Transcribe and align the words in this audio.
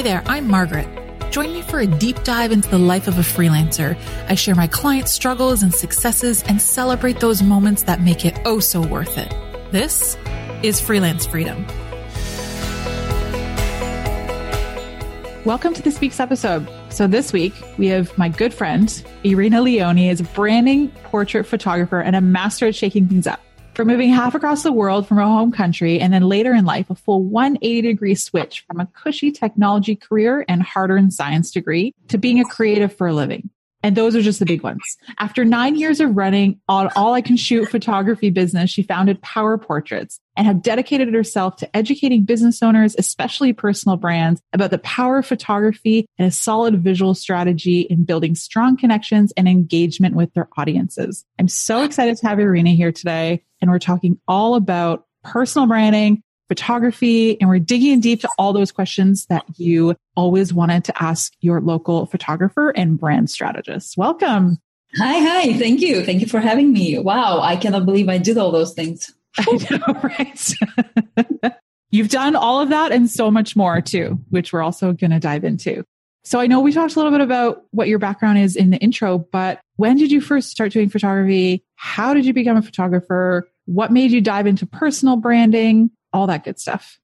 Hi 0.00 0.04
there, 0.04 0.22
I'm 0.24 0.48
Margaret. 0.48 0.88
Join 1.30 1.52
me 1.52 1.60
for 1.60 1.80
a 1.80 1.86
deep 1.86 2.24
dive 2.24 2.52
into 2.52 2.70
the 2.70 2.78
life 2.78 3.06
of 3.06 3.18
a 3.18 3.20
freelancer. 3.20 3.98
I 4.30 4.34
share 4.34 4.54
my 4.54 4.66
clients' 4.66 5.12
struggles 5.12 5.62
and 5.62 5.74
successes 5.74 6.42
and 6.44 6.58
celebrate 6.58 7.20
those 7.20 7.42
moments 7.42 7.82
that 7.82 8.00
make 8.00 8.24
it 8.24 8.40
oh 8.46 8.60
so 8.60 8.80
worth 8.80 9.18
it. 9.18 9.30
This 9.72 10.16
is 10.62 10.80
Freelance 10.80 11.26
Freedom. 11.26 11.66
Welcome 15.44 15.74
to 15.74 15.82
this 15.82 16.00
week's 16.00 16.18
episode. 16.18 16.66
So, 16.88 17.06
this 17.06 17.34
week 17.34 17.52
we 17.76 17.88
have 17.88 18.16
my 18.16 18.30
good 18.30 18.54
friend, 18.54 19.04
Irina 19.22 19.60
Leone, 19.60 19.98
is 19.98 20.20
a 20.20 20.24
branding 20.24 20.88
portrait 21.04 21.44
photographer 21.44 22.00
and 22.00 22.16
a 22.16 22.22
master 22.22 22.68
at 22.68 22.74
shaking 22.74 23.06
things 23.06 23.26
up. 23.26 23.42
From 23.74 23.88
moving 23.88 24.10
half 24.10 24.34
across 24.34 24.62
the 24.62 24.72
world 24.72 25.06
from 25.06 25.16
her 25.16 25.22
home 25.22 25.52
country 25.52 26.00
and 26.00 26.12
then 26.12 26.22
later 26.22 26.52
in 26.52 26.64
life, 26.64 26.90
a 26.90 26.94
full 26.94 27.22
180 27.22 27.82
degree 27.82 28.14
switch 28.14 28.64
from 28.66 28.80
a 28.80 28.86
cushy 28.86 29.30
technology 29.30 29.96
career 29.96 30.44
and 30.48 30.62
hard 30.62 30.90
earned 30.90 31.14
science 31.14 31.50
degree 31.50 31.94
to 32.08 32.18
being 32.18 32.40
a 32.40 32.44
creative 32.44 32.94
for 32.94 33.06
a 33.06 33.14
living. 33.14 33.48
And 33.82 33.96
those 33.96 34.14
are 34.14 34.22
just 34.22 34.38
the 34.38 34.46
big 34.46 34.62
ones. 34.62 34.82
After 35.18 35.44
nine 35.44 35.76
years 35.76 36.00
of 36.00 36.16
running 36.16 36.60
on 36.68 36.90
all 36.96 37.14
I 37.14 37.22
Can 37.22 37.36
Shoot 37.36 37.70
photography 37.70 38.30
business, 38.30 38.70
she 38.70 38.82
founded 38.82 39.22
Power 39.22 39.56
Portraits 39.56 40.20
and 40.36 40.46
have 40.46 40.62
dedicated 40.62 41.12
herself 41.12 41.56
to 41.56 41.76
educating 41.76 42.24
business 42.24 42.62
owners, 42.62 42.94
especially 42.98 43.52
personal 43.52 43.96
brands, 43.96 44.40
about 44.52 44.70
the 44.70 44.78
power 44.78 45.18
of 45.18 45.26
photography 45.26 46.06
and 46.18 46.28
a 46.28 46.30
solid 46.30 46.82
visual 46.82 47.14
strategy 47.14 47.80
in 47.80 48.04
building 48.04 48.34
strong 48.34 48.76
connections 48.76 49.32
and 49.36 49.48
engagement 49.48 50.14
with 50.14 50.32
their 50.34 50.48
audiences. 50.56 51.24
I'm 51.38 51.48
so 51.48 51.82
excited 51.82 52.16
to 52.18 52.28
have 52.28 52.38
Irina 52.38 52.70
here 52.70 52.92
today. 52.92 53.42
And 53.60 53.70
we're 53.70 53.78
talking 53.78 54.18
all 54.26 54.54
about 54.54 55.06
personal 55.22 55.66
branding, 55.66 56.22
photography, 56.50 57.40
and 57.40 57.48
we're 57.48 57.60
digging 57.60 58.00
deep 58.00 58.20
to 58.22 58.28
all 58.36 58.52
those 58.52 58.72
questions 58.72 59.26
that 59.26 59.44
you 59.56 59.94
always 60.16 60.52
wanted 60.52 60.82
to 60.82 61.00
ask 61.00 61.32
your 61.40 61.60
local 61.60 62.06
photographer 62.06 62.70
and 62.70 62.98
brand 62.98 63.30
strategist. 63.30 63.96
Welcome. 63.96 64.58
Hi, 64.96 65.20
hi. 65.20 65.52
Thank 65.56 65.80
you. 65.80 66.04
Thank 66.04 66.20
you 66.20 66.26
for 66.26 66.40
having 66.40 66.72
me. 66.72 66.98
Wow. 66.98 67.40
I 67.40 67.54
cannot 67.54 67.86
believe 67.86 68.08
I 68.08 68.18
did 68.18 68.36
all 68.36 68.50
those 68.50 68.72
things. 68.72 69.14
I 69.38 69.44
know, 69.70 70.00
right? 70.02 71.54
You've 71.92 72.08
done 72.08 72.34
all 72.34 72.60
of 72.60 72.70
that 72.70 72.90
and 72.90 73.08
so 73.08 73.30
much 73.30 73.54
more 73.54 73.80
too, 73.80 74.18
which 74.30 74.52
we're 74.52 74.62
also 74.62 74.92
going 74.92 75.12
to 75.12 75.20
dive 75.20 75.44
into. 75.44 75.84
So 76.24 76.40
I 76.40 76.48
know 76.48 76.58
we 76.58 76.72
talked 76.72 76.96
a 76.96 76.98
little 76.98 77.12
bit 77.12 77.20
about 77.20 77.62
what 77.70 77.86
your 77.86 78.00
background 78.00 78.38
is 78.38 78.56
in 78.56 78.70
the 78.70 78.76
intro, 78.78 79.18
but 79.18 79.60
when 79.76 79.96
did 79.96 80.10
you 80.10 80.20
first 80.20 80.50
start 80.50 80.72
doing 80.72 80.88
photography? 80.88 81.62
How 81.76 82.12
did 82.12 82.26
you 82.26 82.32
become 82.32 82.56
a 82.56 82.62
photographer? 82.62 83.48
What 83.66 83.92
made 83.92 84.10
you 84.10 84.20
dive 84.20 84.48
into 84.48 84.66
personal 84.66 85.16
branding? 85.16 85.92
All 86.12 86.26
that 86.26 86.44
good 86.44 86.58
stuff. 86.58 86.98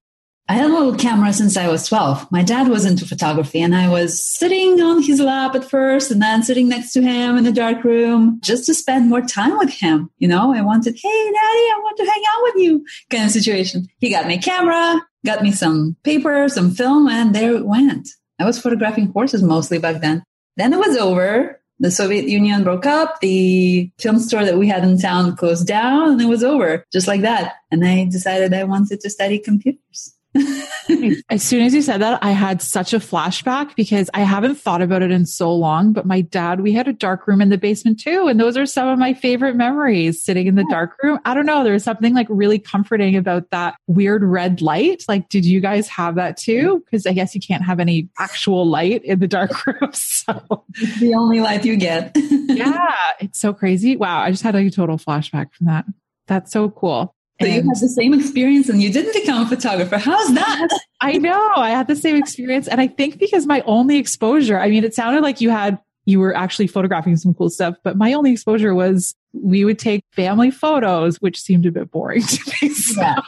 I 0.49 0.53
had 0.53 0.71
a 0.71 0.73
little 0.73 0.95
camera 0.95 1.33
since 1.33 1.57
I 1.57 1.67
was 1.67 1.87
12. 1.89 2.31
My 2.31 2.41
dad 2.41 2.69
was 2.69 2.85
into 2.85 3.05
photography 3.05 3.61
and 3.61 3.75
I 3.75 3.89
was 3.89 4.23
sitting 4.23 4.79
on 4.79 5.03
his 5.03 5.19
lap 5.19 5.55
at 5.55 5.69
first 5.69 6.09
and 6.09 6.21
then 6.21 6.41
sitting 6.41 6.69
next 6.69 6.93
to 6.93 7.01
him 7.01 7.37
in 7.37 7.43
the 7.43 7.51
dark 7.51 7.83
room 7.83 8.39
just 8.41 8.65
to 8.67 8.73
spend 8.73 9.09
more 9.09 9.21
time 9.21 9.57
with 9.57 9.71
him. 9.71 10.09
You 10.19 10.29
know, 10.29 10.53
I 10.53 10.61
wanted, 10.61 10.95
hey, 10.95 11.31
daddy, 11.33 11.35
I 11.35 11.79
want 11.83 11.97
to 11.97 12.05
hang 12.05 12.23
out 12.33 12.43
with 12.43 12.55
you 12.63 12.85
kind 13.09 13.25
of 13.25 13.31
situation. 13.31 13.87
He 13.99 14.09
got 14.09 14.25
me 14.25 14.35
a 14.35 14.41
camera, 14.41 15.01
got 15.25 15.43
me 15.43 15.51
some 15.51 15.97
paper, 16.03 16.47
some 16.47 16.71
film, 16.71 17.09
and 17.09 17.35
there 17.35 17.53
it 17.55 17.65
went. 17.65 18.07
I 18.39 18.45
was 18.45 18.57
photographing 18.57 19.11
horses 19.11 19.43
mostly 19.43 19.79
back 19.79 19.99
then. 20.01 20.23
Then 20.55 20.71
it 20.71 20.79
was 20.79 20.95
over. 20.95 21.59
The 21.79 21.91
Soviet 21.91 22.25
Union 22.27 22.63
broke 22.63 22.85
up. 22.85 23.19
The 23.21 23.91
film 23.99 24.19
store 24.19 24.43
that 24.45 24.57
we 24.57 24.67
had 24.67 24.83
in 24.83 24.99
town 24.99 25.35
closed 25.35 25.67
down 25.67 26.11
and 26.11 26.21
it 26.21 26.25
was 26.25 26.43
over 26.43 26.85
just 26.91 27.07
like 27.07 27.21
that. 27.21 27.55
And 27.71 27.85
I 27.85 28.05
decided 28.05 28.53
I 28.53 28.63
wanted 28.63 28.99
to 29.01 29.09
study 29.09 29.39
computers. 29.39 30.16
as 31.29 31.43
soon 31.43 31.63
as 31.63 31.73
you 31.73 31.81
said 31.81 32.01
that, 32.01 32.19
I 32.23 32.31
had 32.31 32.61
such 32.61 32.93
a 32.93 32.99
flashback 32.99 33.75
because 33.75 34.09
I 34.13 34.21
haven't 34.21 34.55
thought 34.55 34.81
about 34.81 35.01
it 35.01 35.11
in 35.11 35.25
so 35.25 35.53
long. 35.53 35.93
But 35.93 36.05
my 36.05 36.21
dad, 36.21 36.61
we 36.61 36.73
had 36.73 36.87
a 36.87 36.93
dark 36.93 37.27
room 37.27 37.41
in 37.41 37.49
the 37.49 37.57
basement 37.57 37.99
too. 37.99 38.27
And 38.27 38.39
those 38.39 38.57
are 38.57 38.65
some 38.65 38.87
of 38.87 38.99
my 38.99 39.13
favorite 39.13 39.55
memories 39.55 40.21
sitting 40.21 40.47
in 40.47 40.55
the 40.55 40.65
dark 40.69 40.95
room. 41.01 41.19
I 41.25 41.33
don't 41.33 41.45
know. 41.45 41.63
There's 41.63 41.83
something 41.83 42.13
like 42.13 42.27
really 42.29 42.59
comforting 42.59 43.15
about 43.15 43.49
that 43.51 43.75
weird 43.87 44.23
red 44.23 44.61
light. 44.61 45.03
Like, 45.07 45.29
did 45.29 45.45
you 45.45 45.59
guys 45.59 45.87
have 45.87 46.15
that 46.15 46.37
too? 46.37 46.83
Because 46.85 47.05
I 47.05 47.13
guess 47.13 47.33
you 47.33 47.41
can't 47.41 47.63
have 47.63 47.79
any 47.79 48.09
actual 48.17 48.65
light 48.65 49.03
in 49.03 49.19
the 49.19 49.27
dark 49.27 49.65
room. 49.65 49.91
So 49.93 50.65
it's 50.75 50.99
the 50.99 51.13
only 51.13 51.39
light 51.39 51.65
you 51.65 51.77
get. 51.77 52.11
yeah. 52.17 52.93
It's 53.19 53.39
so 53.39 53.53
crazy. 53.53 53.97
Wow. 53.97 54.21
I 54.21 54.31
just 54.31 54.43
had 54.43 54.53
like 54.53 54.67
a 54.67 54.71
total 54.71 54.97
flashback 54.97 55.53
from 55.53 55.67
that. 55.67 55.85
That's 56.27 56.51
so 56.51 56.69
cool. 56.69 57.15
So 57.39 57.47
you 57.47 57.61
had 57.61 57.79
the 57.79 57.89
same 57.89 58.13
experience 58.13 58.67
and 58.69 58.81
you 58.81 58.91
didn't 58.91 59.13
become 59.13 59.43
a 59.43 59.47
photographer. 59.47 59.97
How's 59.97 60.33
that? 60.33 60.67
I 61.01 61.13
know. 61.17 61.51
I 61.55 61.69
had 61.69 61.87
the 61.87 61.95
same 61.95 62.15
experience. 62.15 62.67
And 62.67 62.81
I 62.81 62.87
think 62.87 63.19
because 63.19 63.45
my 63.45 63.61
only 63.61 63.97
exposure, 63.97 64.59
I 64.59 64.69
mean, 64.69 64.83
it 64.83 64.95
sounded 64.95 65.21
like 65.21 65.39
you 65.39 65.49
had, 65.49 65.79
you 66.05 66.19
were 66.19 66.35
actually 66.35 66.67
photographing 66.67 67.15
some 67.15 67.33
cool 67.33 67.49
stuff, 67.49 67.75
but 67.83 67.97
my 67.97 68.13
only 68.13 68.31
exposure 68.31 68.73
was 68.73 69.13
we 69.33 69.65
would 69.65 69.77
take 69.77 70.03
family 70.11 70.49
photos, 70.49 71.17
which 71.17 71.39
seemed 71.39 71.65
a 71.65 71.71
bit 71.71 71.91
boring 71.91 72.23
to 72.23 72.51
me. 72.61 72.69
So. 72.73 73.01
Yeah. 73.01 73.21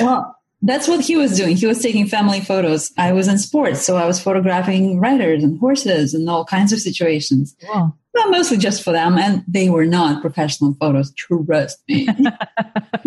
Well, 0.00 0.34
that's 0.62 0.88
what 0.88 1.00
he 1.00 1.16
was 1.16 1.36
doing. 1.36 1.56
He 1.56 1.66
was 1.66 1.80
taking 1.80 2.06
family 2.06 2.40
photos. 2.40 2.92
I 2.98 3.12
was 3.12 3.28
in 3.28 3.38
sports, 3.38 3.82
so 3.82 3.96
I 3.96 4.06
was 4.06 4.20
photographing 4.20 4.98
riders 4.98 5.44
and 5.44 5.58
horses 5.60 6.14
and 6.14 6.28
all 6.28 6.44
kinds 6.44 6.72
of 6.72 6.80
situations. 6.80 7.54
Wow. 7.68 7.94
Well, 8.18 8.30
mostly 8.30 8.56
just 8.56 8.82
for 8.82 8.92
them, 8.92 9.16
and 9.16 9.44
they 9.46 9.70
were 9.70 9.84
not 9.84 10.20
professional 10.20 10.74
photos. 10.80 11.12
Trust 11.14 11.84
me. 11.88 12.08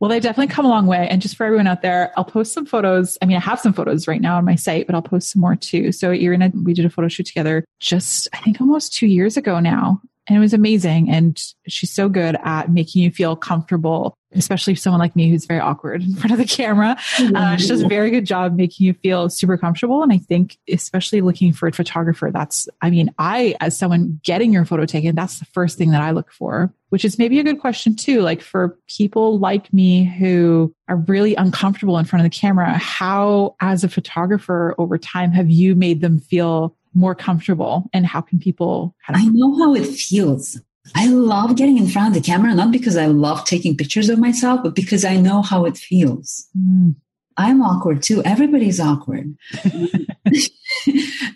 well, 0.00 0.08
they 0.08 0.18
definitely 0.18 0.52
come 0.52 0.64
a 0.64 0.68
long 0.68 0.86
way. 0.86 1.06
And 1.08 1.22
just 1.22 1.36
for 1.36 1.46
everyone 1.46 1.68
out 1.68 1.82
there, 1.82 2.12
I'll 2.16 2.24
post 2.24 2.52
some 2.52 2.66
photos. 2.66 3.16
I 3.22 3.26
mean, 3.26 3.36
I 3.36 3.40
have 3.40 3.60
some 3.60 3.72
photos 3.72 4.08
right 4.08 4.20
now 4.20 4.36
on 4.38 4.44
my 4.44 4.56
site, 4.56 4.86
but 4.86 4.96
I'll 4.96 5.02
post 5.02 5.30
some 5.30 5.40
more 5.40 5.54
too. 5.54 5.92
So 5.92 6.10
Irina, 6.10 6.50
we 6.64 6.74
did 6.74 6.84
a 6.84 6.90
photo 6.90 7.06
shoot 7.06 7.26
together 7.26 7.64
just, 7.78 8.26
I 8.32 8.38
think 8.38 8.60
almost 8.60 8.92
two 8.92 9.06
years 9.06 9.36
ago 9.36 9.60
now. 9.60 10.02
And 10.30 10.36
it 10.36 10.40
was 10.40 10.54
amazing. 10.54 11.10
And 11.10 11.36
she's 11.66 11.92
so 11.92 12.08
good 12.08 12.36
at 12.44 12.70
making 12.70 13.02
you 13.02 13.10
feel 13.10 13.34
comfortable, 13.34 14.16
especially 14.32 14.76
someone 14.76 15.00
like 15.00 15.16
me 15.16 15.28
who's 15.28 15.44
very 15.44 15.58
awkward 15.58 16.04
in 16.04 16.14
front 16.14 16.30
of 16.30 16.38
the 16.38 16.44
camera. 16.44 16.96
Uh, 17.18 17.56
she 17.56 17.66
does 17.66 17.82
a 17.82 17.88
very 17.88 18.10
good 18.10 18.26
job 18.26 18.54
making 18.54 18.86
you 18.86 18.94
feel 18.94 19.28
super 19.28 19.58
comfortable. 19.58 20.04
And 20.04 20.12
I 20.12 20.18
think, 20.18 20.56
especially 20.68 21.20
looking 21.20 21.52
for 21.52 21.66
a 21.66 21.72
photographer, 21.72 22.30
that's, 22.32 22.68
I 22.80 22.90
mean, 22.90 23.12
I, 23.18 23.56
as 23.60 23.76
someone 23.76 24.20
getting 24.22 24.52
your 24.52 24.64
photo 24.64 24.86
taken, 24.86 25.16
that's 25.16 25.40
the 25.40 25.46
first 25.46 25.76
thing 25.76 25.90
that 25.90 26.00
I 26.00 26.12
look 26.12 26.30
for, 26.30 26.72
which 26.90 27.04
is 27.04 27.18
maybe 27.18 27.40
a 27.40 27.44
good 27.44 27.58
question 27.58 27.96
too. 27.96 28.20
Like 28.20 28.40
for 28.40 28.78
people 28.86 29.40
like 29.40 29.72
me 29.72 30.04
who 30.04 30.72
are 30.86 30.96
really 30.96 31.34
uncomfortable 31.34 31.98
in 31.98 32.04
front 32.04 32.24
of 32.24 32.30
the 32.30 32.38
camera, 32.38 32.78
how, 32.78 33.56
as 33.60 33.82
a 33.82 33.88
photographer 33.88 34.76
over 34.78 34.96
time, 34.96 35.32
have 35.32 35.50
you 35.50 35.74
made 35.74 36.02
them 36.02 36.20
feel 36.20 36.76
more 36.94 37.14
comfortable 37.14 37.88
and 37.92 38.06
how 38.06 38.20
can 38.20 38.38
people 38.38 38.94
i 39.08 39.24
know 39.26 39.56
how 39.58 39.74
it 39.74 39.86
feels. 39.86 40.60
I 40.94 41.06
love 41.06 41.56
getting 41.56 41.76
in 41.76 41.86
front 41.88 42.08
of 42.08 42.14
the 42.14 42.26
camera 42.26 42.54
not 42.54 42.72
because 42.72 42.96
i 42.96 43.06
love 43.06 43.44
taking 43.44 43.76
pictures 43.76 44.08
of 44.08 44.18
myself 44.18 44.60
but 44.62 44.74
because 44.74 45.04
i 45.04 45.16
know 45.16 45.42
how 45.42 45.64
it 45.64 45.76
feels. 45.76 46.48
Mm. 46.58 46.96
i'm 47.36 47.62
awkward 47.62 48.02
too. 48.02 48.22
Everybody's 48.24 48.80
awkward. 48.80 49.36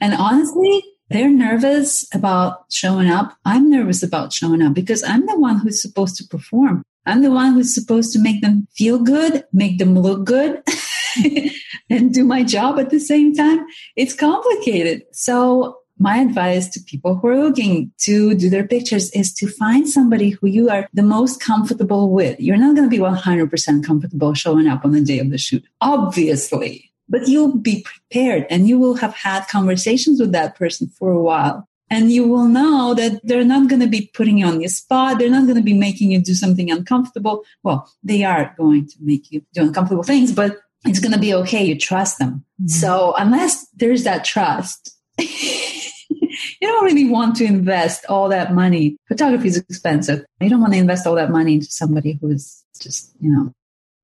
And 0.01 0.15
honestly 0.15 0.85
they're 1.11 1.31
nervous 1.31 2.07
about 2.15 2.65
showing 2.71 3.11
up. 3.11 3.37
I'm 3.45 3.71
nervous 3.71 4.03
about 4.03 4.33
showing 4.33 4.63
up 4.63 4.75
because 4.75 5.05
i'm 5.05 5.27
the 5.27 5.39
one 5.39 5.59
who's 5.59 5.81
supposed 5.81 6.17
to 6.17 6.25
perform. 6.27 6.83
I'm 7.07 7.23
the 7.23 7.31
one 7.31 7.53
who's 7.53 7.75
supposed 7.75 8.13
to 8.15 8.19
make 8.19 8.41
them 8.41 8.67
feel 8.75 8.99
good 8.99 9.45
make 9.53 9.79
them 9.79 9.95
look 9.99 10.25
good 10.25 10.63
and 11.91 12.13
do 12.13 12.25
my 12.25 12.43
job 12.43 12.79
at 12.79 12.91
the 12.91 13.01
same 13.01 13.35
time. 13.35 13.65
It's 13.97 14.15
complicated. 14.15 15.03
So 15.13 15.79
my 15.99 16.19
advice 16.19 16.69
to 16.69 16.81
people 16.81 17.17
who 17.17 17.29
are 17.29 17.45
looking 17.45 17.93
to 17.99 18.35
do 18.35 18.51
their 18.51 18.67
pictures 18.67 19.11
is 19.13 19.33
to 19.35 19.47
find 19.47 19.89
somebody 19.89 20.31
who 20.31 20.49
you 20.49 20.69
are 20.69 20.89
the 20.93 21.03
most 21.03 21.41
comfortable 21.41 22.11
with. 22.11 22.39
You're 22.41 22.57
not 22.57 22.75
going 22.75 22.89
to 22.89 22.97
be 22.97 23.03
100% 23.03 23.85
comfortable 23.85 24.35
showing 24.35 24.67
up 24.67 24.85
on 24.85 24.93
the 24.93 25.01
day 25.01 25.21
of 25.21 25.31
the 25.31 25.39
shoot, 25.39 25.65
obviously, 25.81 26.93
but 27.09 27.29
you'll 27.29 27.57
be 27.57 27.83
prepared 27.83 28.47
and 28.51 28.69
you 28.69 28.79
will 28.79 28.95
have 28.95 29.15
had 29.15 29.47
conversations 29.49 30.21
with 30.21 30.33
that 30.33 30.57
person 30.57 30.89
for 30.89 31.11
a 31.11 31.23
while. 31.23 31.69
And 31.91 32.11
you 32.11 32.27
will 32.27 32.49
know 32.49 32.95
that 32.95 33.21
they're 33.25 33.45
not 33.45 33.69
going 33.69 33.83
to 33.83 33.87
be 33.87 34.11
putting 34.15 34.39
you 34.39 34.47
on 34.47 34.59
the 34.59 34.69
spot. 34.69 35.19
They're 35.19 35.31
not 35.31 35.45
going 35.45 35.57
to 35.57 35.63
be 35.63 35.75
making 35.75 36.11
you 36.11 36.21
do 36.21 36.35
something 36.35 36.71
uncomfortable. 36.71 37.45
Well, 37.63 37.89
they 38.03 38.25
are 38.25 38.55
going 38.57 38.89
to 38.89 38.97
make 39.01 39.31
you 39.31 39.43
do 39.53 39.63
uncomfortable 39.63 40.03
things, 40.03 40.33
but 40.33 40.57
it's 40.85 41.01
going 41.01 41.13
to 41.13 41.19
be 41.19 41.35
okay. 41.35 41.65
You 41.65 41.79
trust 41.79 42.19
them. 42.19 42.45
Mm-hmm. 42.61 42.69
So 42.69 43.15
unless 43.19 43.67
there's 43.75 44.05
that 44.05 44.25
trust, 44.25 44.97
you 45.19 45.89
don't 46.61 46.85
really 46.85 47.09
want 47.09 47.37
to 47.37 47.45
invest 47.45 48.05
all 48.09 48.29
that 48.29 48.53
money. 48.53 48.97
Photography 49.09 49.49
is 49.49 49.57
expensive. 49.57 50.25
You 50.41 50.51
don't 50.51 50.61
want 50.61 50.73
to 50.73 50.79
invest 50.79 51.07
all 51.07 51.15
that 51.15 51.31
money 51.31 51.55
into 51.55 51.67
somebody 51.67 52.19
who's 52.21 52.65
just, 52.81 53.15
you 53.21 53.31
know, 53.31 53.53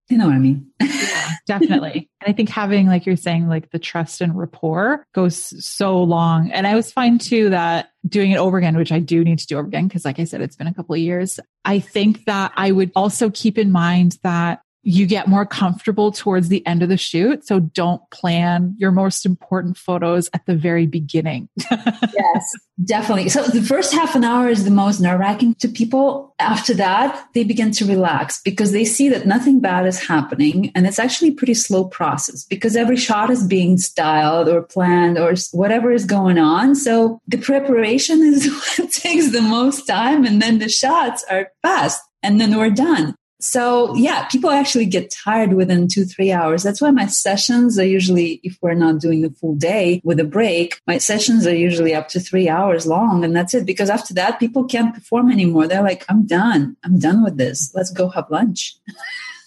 you 0.09 0.19
know 0.19 0.27
what 0.27 0.35
I 0.35 0.39
mean? 0.39 0.67
yeah, 0.81 1.31
definitely. 1.47 2.11
And 2.21 2.29
I 2.29 2.33
think 2.33 2.49
having, 2.49 2.89
like 2.89 3.07
you're 3.07 3.17
saying, 3.17 3.49
like 3.49 3.71
the 3.71 3.79
trust 3.79 4.21
and 4.21 4.37
rapport 4.37 5.05
goes 5.15 5.65
so 5.65 6.03
long. 6.03 6.51
And 6.51 6.67
I 6.67 6.75
was 6.75 6.93
fine 6.93 7.19
too 7.19 7.51
that 7.51 7.91
doing 8.09 8.33
it 8.33 8.39
over 8.39 8.59
again, 8.59 8.77
which 8.77 8.91
I 8.91 8.99
do 8.99 9.23
need 9.23 9.39
to 9.39 9.47
do 9.47 9.57
over 9.57 9.69
again, 9.69 9.87
because 9.87 10.05
like 10.05 10.19
I 10.19 10.25
said, 10.25 10.41
it's 10.41 10.57
been 10.57 10.67
a 10.67 10.75
couple 10.75 10.95
of 10.97 11.01
years. 11.01 11.39
I 11.65 11.79
think 11.79 12.25
that 12.25 12.53
I 12.57 12.73
would 12.73 12.91
also 12.97 13.31
keep 13.31 13.57
in 13.57 13.71
mind 13.71 14.19
that 14.25 14.63
you 14.83 15.07
get 15.07 15.29
more 15.29 15.45
comfortable 15.45 16.11
towards 16.11 16.49
the 16.49 16.67
end 16.67 16.83
of 16.83 16.89
the 16.89 16.97
shoot. 16.97 17.47
So 17.47 17.61
don't 17.61 18.03
plan 18.11 18.75
your 18.79 18.91
most 18.91 19.27
important 19.27 19.77
photos 19.77 20.31
at 20.33 20.47
the 20.47 20.57
very 20.57 20.87
beginning. 20.87 21.49
yes, 21.71 22.53
definitely. 22.83 23.29
So 23.29 23.43
the 23.43 23.61
first 23.61 23.93
half 23.93 24.15
an 24.15 24.25
hour 24.25 24.49
is 24.49 24.65
the 24.65 24.71
most 24.71 25.01
nerve 25.01 25.21
wracking 25.21 25.55
to 25.57 25.69
people. 25.69 26.35
After 26.39 26.73
that, 26.75 27.29
they 27.35 27.45
begin 27.45 27.73
to 27.73 27.85
relax 27.85 28.41
because 28.43 28.73
they 28.73 28.87
see 28.87 29.11
that 29.11 29.27
nothing 29.27 29.61
bad 29.61 29.87
is 29.87 30.01
happening. 30.07 30.73
And 30.75 30.87
it's 30.87 30.99
actually 30.99 31.29
a 31.31 31.35
pretty 31.35 31.55
slow 31.55 31.85
process 31.85 32.45
because 32.45 32.75
every 32.75 32.97
shot 32.97 33.29
is 33.29 33.47
being 33.47 33.77
styled 33.77 34.49
or 34.49 34.63
planned 34.63 35.19
or 35.19 35.35
whatever 35.53 35.93
is 35.93 36.07
going 36.07 36.39
on. 36.39 36.75
So 36.75 37.21
the 37.29 37.39
preparation 37.39 38.23
is 38.23 38.47
what 38.79 38.91
takes 38.91 39.31
the 39.31 39.43
most 39.43 39.87
time. 39.87 40.25
And 40.25 40.41
then 40.41 40.59
the 40.59 40.71
shots 40.71 41.23
are 41.31 41.51
fast 41.61 42.03
and 42.23 42.41
then 42.41 42.57
we're 42.57 42.71
done. 42.71 43.15
So 43.41 43.95
yeah, 43.97 44.27
people 44.27 44.51
actually 44.51 44.87
get 44.87 45.11
tired 45.11 45.55
within 45.55 45.89
two, 45.89 46.05
three 46.05 46.31
hours. 46.31 46.63
That's 46.63 46.81
why 46.81 46.91
my 46.91 47.07
sessions 47.07 47.79
are 47.79 47.85
usually, 47.85 48.41
if 48.43 48.59
we're 48.61 48.75
not 48.75 49.01
doing 49.01 49.23
the 49.23 49.31
full 49.31 49.55
day 49.55 50.01
with 50.05 50.21
a 50.21 50.25
break, 50.25 50.81
my 50.87 50.99
sessions 50.99 51.47
are 51.47 51.55
usually 51.55 51.95
up 51.95 52.09
to 52.09 52.21
three 52.21 52.49
hours 52.49 52.87
long. 52.87 53.25
And 53.25 53.35
that's 53.35 53.55
it. 53.55 53.67
Because 53.67 53.91
after 53.91 54.15
that, 54.15 54.39
people 54.39 54.65
can't 54.65 54.95
perform 54.95 55.31
anymore. 55.31 55.67
They're 55.67 55.83
like, 55.83 56.05
I'm 56.09 56.27
done. 56.27 56.77
I'm 56.85 56.99
done 56.99 57.25
with 57.25 57.39
this. 57.39 57.73
Let's 57.75 57.91
go 57.91 58.09
have 58.11 58.31
lunch. 58.31 58.77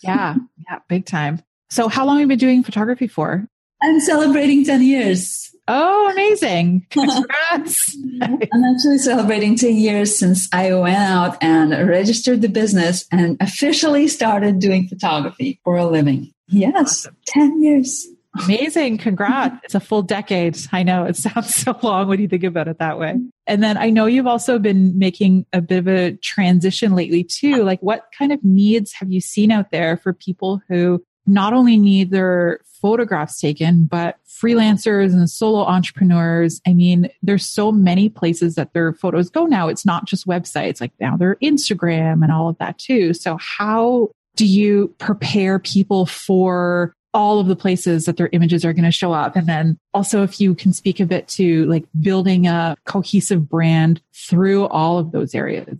yeah. 0.01 0.35
Yeah. 0.69 0.79
Big 0.89 1.05
time. 1.05 1.41
So 1.69 1.87
how 1.87 2.05
long 2.05 2.17
have 2.17 2.21
you 2.21 2.27
been 2.27 2.39
doing 2.39 2.63
photography 2.63 3.07
for? 3.07 3.47
I'm 3.83 3.99
celebrating 3.99 4.63
10 4.63 4.81
years. 4.81 5.51
Oh, 5.67 6.09
amazing. 6.11 6.85
Congrats. 6.89 7.97
I'm 8.21 8.63
actually 8.63 8.97
celebrating 8.97 9.57
10 9.57 9.75
years 9.75 10.17
since 10.17 10.47
I 10.53 10.73
went 10.73 10.95
out 10.95 11.37
and 11.41 11.71
registered 11.87 12.41
the 12.41 12.49
business 12.49 13.05
and 13.11 13.37
officially 13.41 14.07
started 14.07 14.59
doing 14.59 14.87
photography 14.87 15.59
for 15.65 15.77
a 15.77 15.85
living. 15.85 16.33
Yes, 16.47 16.73
awesome. 16.75 17.17
10 17.27 17.61
years. 17.61 18.07
Amazing. 18.45 18.97
Congrats. 18.97 19.57
It's 19.63 19.75
a 19.75 19.79
full 19.79 20.01
decade. 20.01 20.57
I 20.71 20.83
know 20.83 21.03
it 21.05 21.15
sounds 21.17 21.53
so 21.53 21.77
long 21.83 22.07
when 22.07 22.19
you 22.19 22.27
think 22.27 22.43
about 22.43 22.67
it 22.67 22.79
that 22.79 22.97
way. 22.97 23.15
And 23.45 23.61
then 23.61 23.77
I 23.77 23.89
know 23.89 24.05
you've 24.05 24.27
also 24.27 24.59
been 24.59 24.97
making 24.97 25.45
a 25.53 25.61
bit 25.61 25.79
of 25.79 25.87
a 25.87 26.13
transition 26.17 26.95
lately 26.95 27.23
too. 27.23 27.63
Like 27.63 27.81
what 27.81 28.05
kind 28.17 28.31
of 28.31 28.43
needs 28.43 28.93
have 28.93 29.11
you 29.11 29.21
seen 29.21 29.51
out 29.51 29.71
there 29.71 29.97
for 29.97 30.13
people 30.13 30.61
who 30.67 31.03
not 31.25 31.53
only 31.53 31.77
need 31.77 32.11
their 32.11 32.59
photographs 32.81 33.39
taken, 33.39 33.85
but 33.85 34.17
freelancers 34.27 35.13
and 35.13 35.29
solo 35.29 35.63
entrepreneurs. 35.63 36.59
I 36.67 36.73
mean, 36.73 37.09
there's 37.21 37.47
so 37.47 37.71
many 37.71 38.09
places 38.09 38.55
that 38.55 38.73
their 38.73 38.93
photos 38.93 39.29
go 39.29 39.45
now. 39.45 39.69
It's 39.69 39.85
not 39.85 40.05
just 40.05 40.27
websites, 40.27 40.81
like 40.81 40.91
now 40.99 41.15
they're 41.15 41.37
Instagram 41.37 42.23
and 42.23 42.31
all 42.31 42.49
of 42.49 42.57
that 42.57 42.77
too. 42.77 43.13
So 43.13 43.37
how 43.37 44.09
do 44.35 44.45
you 44.45 44.93
prepare 44.97 45.59
people 45.59 46.05
for 46.05 46.93
all 47.13 47.39
of 47.39 47.47
the 47.47 47.55
places 47.55 48.05
that 48.05 48.17
their 48.17 48.29
images 48.33 48.65
are 48.65 48.73
going 48.73 48.83
to 48.83 48.91
show 48.91 49.13
up? 49.13 49.37
And 49.37 49.47
then 49.47 49.77
also 49.93 50.23
if 50.23 50.41
you 50.41 50.53
can 50.53 50.73
speak 50.73 50.99
a 50.99 51.05
bit 51.05 51.29
to 51.29 51.65
like 51.67 51.85
building 52.01 52.47
a 52.47 52.75
cohesive 52.85 53.47
brand 53.47 54.01
through 54.13 54.67
all 54.67 54.97
of 54.97 55.13
those 55.13 55.33
areas. 55.33 55.77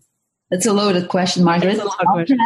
That's 0.52 0.68
a 0.68 0.74
loaded 0.74 1.10
question, 1.10 1.44
Margaret. 1.44 1.80
A 1.80 2.06
question. 2.06 2.38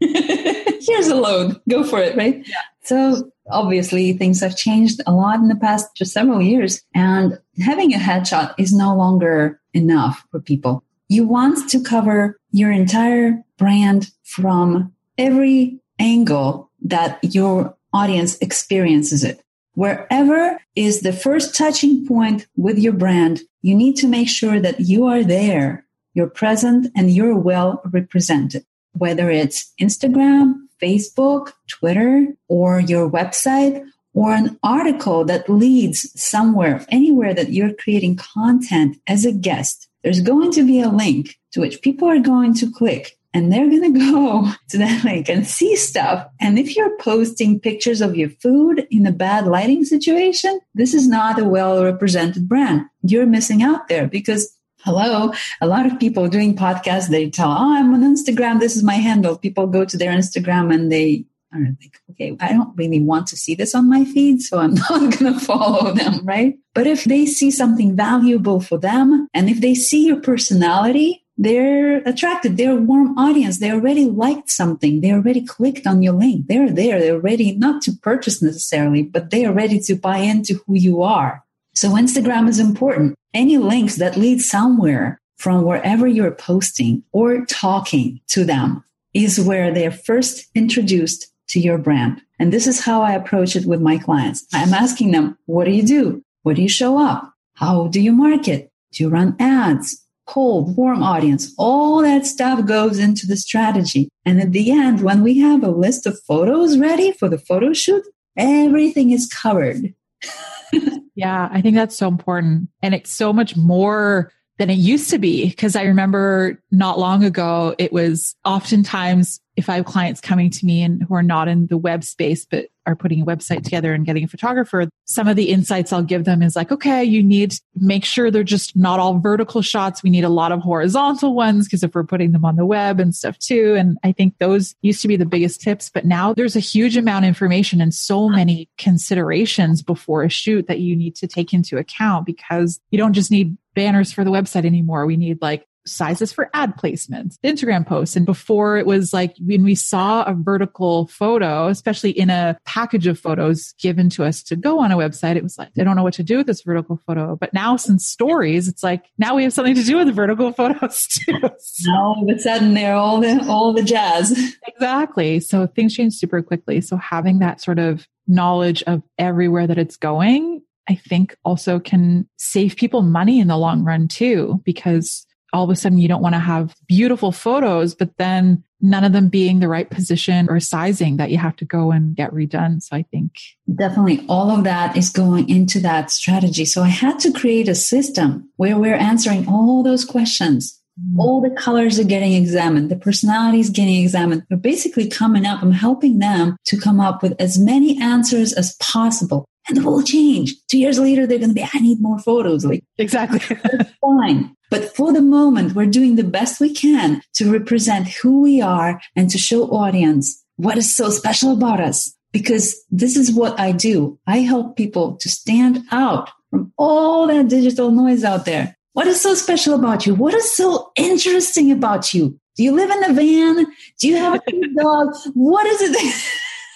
Here's 0.86 1.08
a 1.08 1.16
load. 1.16 1.60
Go 1.68 1.84
for 1.84 1.98
it, 1.98 2.16
right? 2.16 2.46
Yeah. 2.46 2.56
So 2.82 3.32
obviously 3.50 4.12
things 4.12 4.40
have 4.40 4.56
changed 4.56 5.00
a 5.06 5.12
lot 5.12 5.38
in 5.38 5.48
the 5.48 5.56
past 5.56 5.94
just 5.96 6.12
several 6.12 6.40
years 6.40 6.82
and 6.94 7.38
having 7.62 7.94
a 7.94 7.98
headshot 7.98 8.54
is 8.58 8.72
no 8.72 8.94
longer 8.94 9.60
enough 9.72 10.24
for 10.30 10.40
people. 10.40 10.84
You 11.08 11.26
want 11.26 11.68
to 11.70 11.82
cover 11.82 12.38
your 12.50 12.70
entire 12.70 13.42
brand 13.58 14.10
from 14.22 14.92
every 15.18 15.80
angle 15.98 16.70
that 16.82 17.18
your 17.22 17.76
audience 17.92 18.36
experiences 18.38 19.24
it. 19.24 19.40
Wherever 19.74 20.58
is 20.76 21.00
the 21.00 21.12
first 21.12 21.54
touching 21.54 22.06
point 22.06 22.46
with 22.56 22.78
your 22.78 22.92
brand, 22.92 23.42
you 23.62 23.74
need 23.74 23.96
to 23.96 24.06
make 24.06 24.28
sure 24.28 24.60
that 24.60 24.80
you 24.80 25.06
are 25.06 25.24
there, 25.24 25.84
you're 26.14 26.28
present, 26.28 26.88
and 26.96 27.10
you're 27.10 27.36
well 27.36 27.82
represented. 27.90 28.64
Whether 28.92 29.30
it's 29.30 29.72
Instagram, 29.80 30.54
Facebook, 30.84 31.52
Twitter, 31.66 32.26
or 32.48 32.80
your 32.80 33.10
website, 33.10 33.82
or 34.12 34.32
an 34.32 34.58
article 34.62 35.24
that 35.24 35.48
leads 35.48 36.20
somewhere, 36.20 36.84
anywhere 36.90 37.32
that 37.32 37.52
you're 37.52 37.72
creating 37.72 38.16
content 38.16 38.98
as 39.06 39.24
a 39.24 39.32
guest, 39.32 39.88
there's 40.02 40.20
going 40.20 40.52
to 40.52 40.64
be 40.64 40.80
a 40.80 40.90
link 40.90 41.38
to 41.52 41.60
which 41.60 41.80
people 41.80 42.08
are 42.08 42.20
going 42.20 42.52
to 42.54 42.70
click 42.70 43.16
and 43.32 43.52
they're 43.52 43.68
going 43.68 43.92
to 43.94 44.12
go 44.12 44.48
to 44.68 44.78
that 44.78 45.04
link 45.04 45.28
and 45.28 45.46
see 45.46 45.74
stuff. 45.74 46.28
And 46.38 46.58
if 46.58 46.76
you're 46.76 46.96
posting 46.98 47.58
pictures 47.58 48.00
of 48.00 48.14
your 48.14 48.28
food 48.28 48.86
in 48.90 49.06
a 49.06 49.12
bad 49.12 49.46
lighting 49.46 49.84
situation, 49.84 50.60
this 50.74 50.92
is 50.94 51.08
not 51.08 51.40
a 51.40 51.44
well 51.44 51.82
represented 51.82 52.48
brand. 52.48 52.82
You're 53.02 53.26
missing 53.26 53.62
out 53.62 53.88
there 53.88 54.06
because 54.06 54.54
hello. 54.84 55.32
A 55.60 55.66
lot 55.66 55.86
of 55.86 55.98
people 55.98 56.28
doing 56.28 56.54
podcasts 56.54 57.08
they 57.08 57.30
tell 57.30 57.50
oh 57.50 57.76
i'm 57.76 57.94
on 57.94 58.02
instagram 58.02 58.60
this 58.60 58.76
is 58.76 58.82
my 58.82 58.94
handle. 58.94 59.38
People 59.38 59.66
go 59.66 59.84
to 59.84 59.96
their 59.96 60.12
instagram 60.12 60.72
and 60.72 60.92
they 60.92 61.24
are 61.52 61.60
like 61.80 62.00
okay 62.10 62.36
i 62.40 62.52
don't 62.52 62.76
really 62.76 63.00
want 63.00 63.26
to 63.28 63.36
see 63.36 63.54
this 63.54 63.74
on 63.74 63.88
my 63.88 64.04
feed 64.04 64.42
so 64.42 64.58
i'm 64.58 64.74
not 64.90 65.18
going 65.18 65.32
to 65.32 65.40
follow 65.40 65.92
them 65.92 66.24
right? 66.24 66.58
But 66.74 66.88
if 66.88 67.04
they 67.04 67.24
see 67.24 67.52
something 67.52 67.94
valuable 67.94 68.60
for 68.60 68.78
them 68.78 69.28
and 69.32 69.48
if 69.48 69.60
they 69.60 69.74
see 69.74 70.06
your 70.06 70.20
personality 70.20 71.24
they're 71.38 71.98
attracted 71.98 72.56
they're 72.56 72.78
a 72.78 72.86
warm 72.90 73.16
audience 73.18 73.58
they 73.58 73.70
already 73.70 74.06
liked 74.06 74.50
something 74.50 75.00
they 75.00 75.12
already 75.12 75.44
clicked 75.44 75.86
on 75.86 76.02
your 76.02 76.12
link 76.12 76.46
they're 76.46 76.70
there 76.70 77.00
they're 77.00 77.18
ready 77.18 77.56
not 77.56 77.82
to 77.82 77.92
purchase 78.02 78.42
necessarily 78.42 79.02
but 79.02 79.30
they 79.30 79.44
are 79.44 79.52
ready 79.52 79.80
to 79.80 79.94
buy 79.94 80.18
into 80.18 80.60
who 80.66 80.74
you 80.74 81.02
are 81.02 81.43
so 81.74 81.90
Instagram 81.90 82.48
is 82.48 82.58
important. 82.58 83.16
Any 83.32 83.58
links 83.58 83.96
that 83.96 84.16
lead 84.16 84.40
somewhere 84.40 85.20
from 85.38 85.64
wherever 85.64 86.06
you're 86.06 86.34
posting 86.34 87.02
or 87.12 87.44
talking 87.46 88.20
to 88.28 88.44
them 88.44 88.84
is 89.12 89.40
where 89.40 89.72
they're 89.72 89.90
first 89.90 90.46
introduced 90.54 91.32
to 91.48 91.60
your 91.60 91.78
brand. 91.78 92.22
And 92.38 92.52
this 92.52 92.66
is 92.66 92.80
how 92.80 93.02
I 93.02 93.12
approach 93.12 93.56
it 93.56 93.66
with 93.66 93.80
my 93.80 93.98
clients. 93.98 94.46
I'm 94.52 94.72
asking 94.72 95.10
them, 95.10 95.36
what 95.46 95.64
do 95.64 95.72
you 95.72 95.84
do? 95.84 96.22
What 96.42 96.56
do 96.56 96.62
you 96.62 96.68
show 96.68 96.98
up? 96.98 97.32
How 97.54 97.88
do 97.88 98.00
you 98.00 98.12
market? 98.12 98.70
Do 98.92 99.02
you 99.02 99.08
run 99.08 99.36
ads? 99.38 100.00
Cold, 100.26 100.74
warm 100.74 101.02
audience, 101.02 101.52
all 101.58 102.00
that 102.00 102.24
stuff 102.24 102.64
goes 102.64 102.98
into 102.98 103.26
the 103.26 103.36
strategy. 103.36 104.08
And 104.24 104.40
at 104.40 104.52
the 104.52 104.70
end, 104.70 105.02
when 105.02 105.22
we 105.22 105.38
have 105.40 105.62
a 105.62 105.70
list 105.70 106.06
of 106.06 106.18
photos 106.26 106.78
ready 106.78 107.12
for 107.12 107.28
the 107.28 107.36
photo 107.36 107.74
shoot, 107.74 108.02
everything 108.34 109.10
is 109.10 109.26
covered. 109.26 109.94
Yeah, 111.16 111.48
I 111.52 111.60
think 111.60 111.76
that's 111.76 111.96
so 111.96 112.08
important. 112.08 112.68
And 112.82 112.92
it's 112.92 113.12
so 113.12 113.32
much 113.32 113.56
more 113.56 114.32
than 114.58 114.68
it 114.68 114.74
used 114.74 115.10
to 115.10 115.18
be. 115.18 115.52
Cause 115.52 115.76
I 115.76 115.84
remember 115.84 116.60
not 116.72 116.98
long 116.98 117.22
ago, 117.22 117.74
it 117.78 117.92
was 117.92 118.34
oftentimes 118.44 119.40
if 119.56 119.68
I 119.68 119.76
have 119.76 119.84
clients 119.84 120.20
coming 120.20 120.50
to 120.50 120.66
me 120.66 120.82
and 120.82 121.02
who 121.02 121.14
are 121.14 121.22
not 121.22 121.46
in 121.48 121.68
the 121.68 121.76
web 121.76 122.02
space, 122.02 122.44
but 122.44 122.66
are 122.86 122.96
putting 122.96 123.22
a 123.22 123.26
website 123.26 123.64
together 123.64 123.94
and 123.94 124.06
getting 124.06 124.24
a 124.24 124.28
photographer, 124.28 124.88
some 125.04 125.28
of 125.28 125.36
the 125.36 125.50
insights 125.50 125.92
I'll 125.92 126.02
give 126.02 126.24
them 126.24 126.42
is 126.42 126.56
like, 126.56 126.70
okay, 126.72 127.02
you 127.02 127.22
need 127.22 127.54
make 127.76 128.04
sure 128.04 128.30
they're 128.30 128.42
just 128.42 128.76
not 128.76 129.00
all 129.00 129.18
vertical 129.18 129.62
shots. 129.62 130.02
We 130.02 130.10
need 130.10 130.24
a 130.24 130.28
lot 130.28 130.52
of 130.52 130.60
horizontal 130.60 131.34
ones 131.34 131.66
because 131.66 131.82
if 131.82 131.94
we're 131.94 132.04
putting 132.04 132.32
them 132.32 132.44
on 132.44 132.56
the 132.56 132.66
web 132.66 133.00
and 133.00 133.14
stuff 133.14 133.38
too. 133.38 133.74
And 133.76 133.98
I 134.04 134.12
think 134.12 134.38
those 134.38 134.74
used 134.82 135.02
to 135.02 135.08
be 135.08 135.16
the 135.16 135.26
biggest 135.26 135.60
tips, 135.60 135.90
but 135.92 136.04
now 136.04 136.34
there's 136.34 136.56
a 136.56 136.60
huge 136.60 136.96
amount 136.96 137.24
of 137.24 137.28
information 137.28 137.80
and 137.80 137.94
so 137.94 138.28
many 138.28 138.68
considerations 138.78 139.82
before 139.82 140.22
a 140.22 140.28
shoot 140.28 140.66
that 140.68 140.80
you 140.80 140.96
need 140.96 141.16
to 141.16 141.26
take 141.26 141.52
into 141.52 141.78
account 141.78 142.26
because 142.26 142.80
you 142.90 142.98
don't 142.98 143.12
just 143.12 143.30
need 143.30 143.56
banners 143.74 144.12
for 144.12 144.24
the 144.24 144.30
website 144.30 144.64
anymore. 144.64 145.06
We 145.06 145.16
need 145.16 145.42
like 145.42 145.66
sizes 145.86 146.32
for 146.32 146.50
ad 146.54 146.76
placements, 146.76 147.38
Instagram 147.44 147.86
posts. 147.86 148.16
And 148.16 148.26
before 148.26 148.78
it 148.78 148.86
was 148.86 149.12
like 149.12 149.34
when 149.40 149.64
we 149.64 149.74
saw 149.74 150.24
a 150.24 150.34
vertical 150.34 151.06
photo, 151.08 151.68
especially 151.68 152.10
in 152.10 152.30
a 152.30 152.56
package 152.64 153.06
of 153.06 153.18
photos 153.18 153.72
given 153.78 154.08
to 154.10 154.24
us 154.24 154.42
to 154.44 154.56
go 154.56 154.80
on 154.80 154.92
a 154.92 154.96
website, 154.96 155.36
it 155.36 155.42
was 155.42 155.58
like, 155.58 155.70
I 155.78 155.84
don't 155.84 155.96
know 155.96 156.02
what 156.02 156.14
to 156.14 156.22
do 156.22 156.38
with 156.38 156.46
this 156.46 156.62
vertical 156.62 157.00
photo. 157.06 157.36
But 157.36 157.52
now 157.52 157.76
since 157.76 158.06
stories, 158.06 158.68
it's 158.68 158.82
like 158.82 159.04
now 159.18 159.34
we 159.34 159.42
have 159.44 159.52
something 159.52 159.74
to 159.74 159.84
do 159.84 159.96
with 159.96 160.06
the 160.06 160.12
vertical 160.12 160.52
photos 160.56 161.06
too. 161.06 161.38
So, 161.58 161.92
all 161.92 162.22
of 162.22 162.36
a 162.36 162.38
sudden 162.38 162.74
they're 162.74 162.94
all 162.94 163.20
the 163.20 163.44
all 163.48 163.72
the 163.72 163.82
jazz. 163.82 164.54
Exactly. 164.66 165.40
So 165.40 165.66
things 165.66 165.94
change 165.94 166.14
super 166.14 166.42
quickly. 166.42 166.80
So 166.80 166.96
having 166.96 167.38
that 167.40 167.60
sort 167.60 167.78
of 167.78 168.06
knowledge 168.26 168.82
of 168.84 169.02
everywhere 169.18 169.66
that 169.66 169.78
it's 169.78 169.96
going 169.96 170.62
I 170.88 170.94
think 170.94 171.36
also 171.44 171.80
can 171.80 172.28
save 172.36 172.76
people 172.76 173.02
money 173.02 173.40
in 173.40 173.48
the 173.48 173.56
long 173.56 173.84
run 173.84 174.08
too, 174.08 174.60
because 174.64 175.26
all 175.54 175.64
of 175.64 175.70
a 175.70 175.76
sudden 175.76 175.98
you 175.98 176.08
don't 176.08 176.22
want 176.22 176.34
to 176.34 176.40
have 176.40 176.74
beautiful 176.86 177.32
photos, 177.32 177.94
but 177.94 178.16
then 178.18 178.62
none 178.80 179.04
of 179.04 179.12
them 179.12 179.28
being 179.28 179.60
the 179.60 179.68
right 179.68 179.88
position 179.88 180.48
or 180.50 180.60
sizing 180.60 181.16
that 181.16 181.30
you 181.30 181.38
have 181.38 181.56
to 181.56 181.64
go 181.64 181.90
and 181.90 182.14
get 182.14 182.30
redone. 182.32 182.82
So 182.82 182.96
I 182.96 183.02
think 183.04 183.38
definitely 183.74 184.24
all 184.28 184.50
of 184.50 184.64
that 184.64 184.96
is 184.96 185.08
going 185.08 185.48
into 185.48 185.80
that 185.80 186.10
strategy. 186.10 186.66
So 186.66 186.82
I 186.82 186.88
had 186.88 187.18
to 187.20 187.32
create 187.32 187.68
a 187.68 187.74
system 187.74 188.50
where 188.56 188.76
we're 188.76 188.94
answering 188.94 189.48
all 189.48 189.82
those 189.82 190.04
questions 190.04 190.80
Mm. 191.00 191.18
All 191.18 191.40
the 191.40 191.50
colors 191.50 191.98
are 191.98 192.04
getting 192.04 192.34
examined. 192.34 192.90
The 192.90 192.96
personalities 192.96 193.70
getting 193.70 194.02
examined. 194.02 194.44
We're 194.50 194.56
basically 194.56 195.08
coming 195.08 195.44
up. 195.44 195.62
I'm 195.62 195.72
helping 195.72 196.18
them 196.18 196.56
to 196.66 196.78
come 196.78 197.00
up 197.00 197.22
with 197.22 197.34
as 197.40 197.58
many 197.58 198.00
answers 198.00 198.52
as 198.52 198.76
possible. 198.76 199.44
And 199.68 199.78
it 199.78 199.84
will 199.84 200.02
change. 200.02 200.54
Two 200.68 200.78
years 200.78 200.98
later, 200.98 201.26
they're 201.26 201.38
going 201.38 201.50
to 201.50 201.54
be, 201.54 201.66
I 201.72 201.78
need 201.78 202.00
more 202.00 202.18
photos. 202.18 202.64
Like, 202.64 202.84
exactly. 202.98 203.38
fine. 204.00 204.54
But 204.70 204.94
for 204.94 205.12
the 205.12 205.22
moment, 205.22 205.74
we're 205.74 205.86
doing 205.86 206.16
the 206.16 206.24
best 206.24 206.60
we 206.60 206.74
can 206.74 207.22
to 207.34 207.50
represent 207.50 208.08
who 208.08 208.42
we 208.42 208.60
are 208.60 209.00
and 209.16 209.30
to 209.30 209.38
show 209.38 209.64
audience 209.68 210.44
what 210.56 210.76
is 210.76 210.94
so 210.94 211.10
special 211.10 211.52
about 211.52 211.80
us. 211.80 212.14
Because 212.32 212.84
this 212.90 213.16
is 213.16 213.32
what 213.32 213.58
I 213.60 213.70
do. 213.70 214.18
I 214.26 214.38
help 214.38 214.76
people 214.76 215.16
to 215.18 215.28
stand 215.28 215.84
out 215.92 216.30
from 216.50 216.72
all 216.76 217.28
that 217.28 217.48
digital 217.48 217.92
noise 217.92 218.24
out 218.24 218.44
there. 218.44 218.76
What 218.92 219.06
is 219.06 219.20
so 219.20 219.34
special 219.34 219.74
about 219.74 220.06
you? 220.06 220.14
What 220.14 220.34
is 220.34 220.50
so 220.52 220.90
interesting 220.96 221.70
about 221.70 222.12
you? 222.12 222.38
Do 222.56 222.62
you 222.62 222.72
live 222.72 222.90
in 222.90 223.04
a 223.04 223.12
van? 223.12 223.66
Do 224.00 224.08
you 224.08 224.16
have 224.16 224.34
a 224.34 224.52
dog? 224.80 225.14
What 225.34 225.66
is 225.66 225.80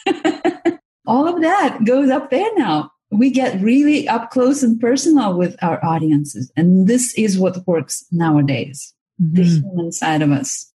it? 0.06 0.77
all 1.08 1.26
of 1.26 1.40
that 1.40 1.84
goes 1.84 2.10
up 2.10 2.30
there 2.30 2.50
now. 2.56 2.92
We 3.10 3.30
get 3.30 3.60
really 3.62 4.06
up 4.06 4.30
close 4.30 4.62
and 4.62 4.78
personal 4.78 5.36
with 5.36 5.56
our 5.62 5.82
audiences. 5.84 6.52
And 6.56 6.86
this 6.86 7.14
is 7.14 7.38
what 7.38 7.66
works 7.66 8.04
nowadays, 8.12 8.94
mm-hmm. 9.20 9.34
the 9.34 9.44
human 9.44 9.92
side 9.92 10.22
of 10.22 10.30
us. 10.30 10.70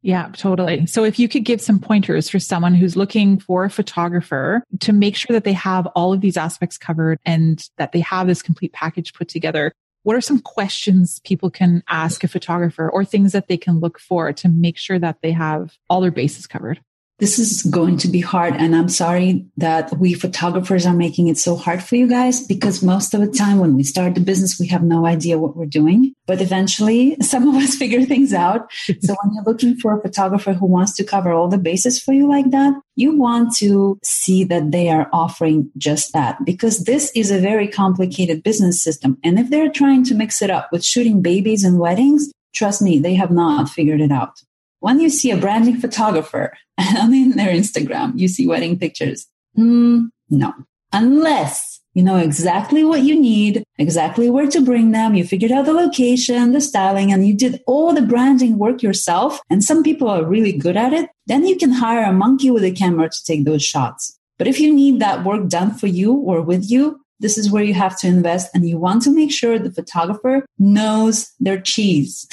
Yeah, 0.00 0.30
totally. 0.32 0.86
So 0.86 1.04
if 1.04 1.18
you 1.18 1.28
could 1.28 1.44
give 1.44 1.60
some 1.60 1.80
pointers 1.80 2.30
for 2.30 2.38
someone 2.38 2.72
who's 2.74 2.96
looking 2.96 3.38
for 3.38 3.64
a 3.64 3.70
photographer 3.70 4.62
to 4.80 4.92
make 4.92 5.16
sure 5.16 5.34
that 5.34 5.44
they 5.44 5.52
have 5.52 5.86
all 5.88 6.12
of 6.12 6.20
these 6.20 6.36
aspects 6.36 6.78
covered 6.78 7.18
and 7.26 7.62
that 7.76 7.92
they 7.92 8.00
have 8.00 8.26
this 8.26 8.40
complete 8.40 8.72
package 8.72 9.12
put 9.12 9.28
together, 9.28 9.72
what 10.04 10.16
are 10.16 10.20
some 10.20 10.40
questions 10.40 11.20
people 11.24 11.50
can 11.50 11.82
ask 11.88 12.22
a 12.24 12.28
photographer 12.28 12.88
or 12.88 13.04
things 13.04 13.32
that 13.32 13.48
they 13.48 13.56
can 13.56 13.80
look 13.80 13.98
for 13.98 14.32
to 14.32 14.48
make 14.48 14.78
sure 14.78 14.98
that 14.98 15.18
they 15.20 15.32
have 15.32 15.76
all 15.90 16.00
their 16.00 16.12
bases 16.12 16.46
covered? 16.46 16.80
This 17.18 17.38
is 17.38 17.62
going 17.62 17.98
to 17.98 18.08
be 18.08 18.20
hard. 18.20 18.54
And 18.54 18.76
I'm 18.76 18.88
sorry 18.88 19.44
that 19.56 19.96
we 19.98 20.14
photographers 20.14 20.86
are 20.86 20.94
making 20.94 21.26
it 21.26 21.36
so 21.36 21.56
hard 21.56 21.82
for 21.82 21.96
you 21.96 22.08
guys 22.08 22.46
because 22.46 22.82
most 22.82 23.12
of 23.12 23.20
the 23.20 23.26
time 23.30 23.58
when 23.58 23.74
we 23.74 23.82
start 23.82 24.14
the 24.14 24.20
business, 24.20 24.58
we 24.58 24.68
have 24.68 24.84
no 24.84 25.04
idea 25.04 25.38
what 25.38 25.56
we're 25.56 25.66
doing. 25.66 26.14
But 26.26 26.40
eventually 26.40 27.16
some 27.20 27.48
of 27.48 27.54
us 27.56 27.74
figure 27.74 28.04
things 28.04 28.32
out. 28.32 28.70
so 29.00 29.16
when 29.22 29.34
you're 29.34 29.44
looking 29.44 29.76
for 29.76 29.96
a 29.96 30.00
photographer 30.00 30.52
who 30.52 30.66
wants 30.66 30.94
to 30.96 31.04
cover 31.04 31.32
all 31.32 31.48
the 31.48 31.58
bases 31.58 32.00
for 32.00 32.12
you 32.12 32.28
like 32.28 32.50
that, 32.50 32.74
you 32.94 33.16
want 33.16 33.54
to 33.56 33.98
see 34.04 34.44
that 34.44 34.70
they 34.70 34.88
are 34.88 35.08
offering 35.12 35.70
just 35.76 36.12
that 36.12 36.44
because 36.44 36.84
this 36.84 37.10
is 37.14 37.30
a 37.30 37.40
very 37.40 37.66
complicated 37.68 38.42
business 38.42 38.82
system. 38.82 39.18
And 39.24 39.38
if 39.38 39.50
they're 39.50 39.70
trying 39.70 40.04
to 40.04 40.14
mix 40.14 40.40
it 40.40 40.50
up 40.50 40.68
with 40.70 40.84
shooting 40.84 41.20
babies 41.20 41.64
and 41.64 41.78
weddings, 41.78 42.30
trust 42.54 42.80
me, 42.82 42.98
they 42.98 43.14
have 43.14 43.30
not 43.30 43.68
figured 43.68 44.00
it 44.00 44.12
out. 44.12 44.40
When 44.80 45.00
you 45.00 45.10
see 45.10 45.30
a 45.30 45.36
branding 45.36 45.80
photographer 45.80 46.56
on 46.98 47.10
their 47.30 47.52
Instagram, 47.52 48.18
you 48.18 48.28
see 48.28 48.46
wedding 48.46 48.78
pictures. 48.78 49.26
Mm, 49.56 50.10
no, 50.30 50.54
unless 50.92 51.80
you 51.94 52.02
know 52.04 52.16
exactly 52.16 52.84
what 52.84 53.02
you 53.02 53.18
need, 53.20 53.64
exactly 53.78 54.30
where 54.30 54.46
to 54.46 54.60
bring 54.60 54.92
them. 54.92 55.16
You 55.16 55.24
figured 55.24 55.50
out 55.50 55.64
the 55.64 55.72
location, 55.72 56.52
the 56.52 56.60
styling, 56.60 57.12
and 57.12 57.26
you 57.26 57.34
did 57.34 57.60
all 57.66 57.92
the 57.92 58.02
branding 58.02 58.56
work 58.56 58.82
yourself. 58.82 59.40
And 59.50 59.64
some 59.64 59.82
people 59.82 60.08
are 60.08 60.24
really 60.24 60.52
good 60.52 60.76
at 60.76 60.92
it. 60.92 61.10
Then 61.26 61.44
you 61.44 61.56
can 61.56 61.72
hire 61.72 62.04
a 62.04 62.12
monkey 62.12 62.52
with 62.52 62.62
a 62.62 62.70
camera 62.70 63.08
to 63.08 63.24
take 63.24 63.44
those 63.44 63.64
shots. 63.64 64.16
But 64.38 64.46
if 64.46 64.60
you 64.60 64.72
need 64.72 65.00
that 65.00 65.24
work 65.24 65.48
done 65.48 65.74
for 65.74 65.88
you 65.88 66.12
or 66.12 66.40
with 66.40 66.70
you, 66.70 67.00
this 67.20 67.36
is 67.36 67.50
where 67.50 67.64
you 67.64 67.74
have 67.74 67.98
to 67.98 68.06
invest 68.06 68.48
and 68.54 68.68
you 68.68 68.78
want 68.78 69.02
to 69.02 69.12
make 69.12 69.32
sure 69.32 69.58
the 69.58 69.72
photographer 69.72 70.46
knows 70.58 71.32
their 71.40 71.60
cheese. 71.60 72.28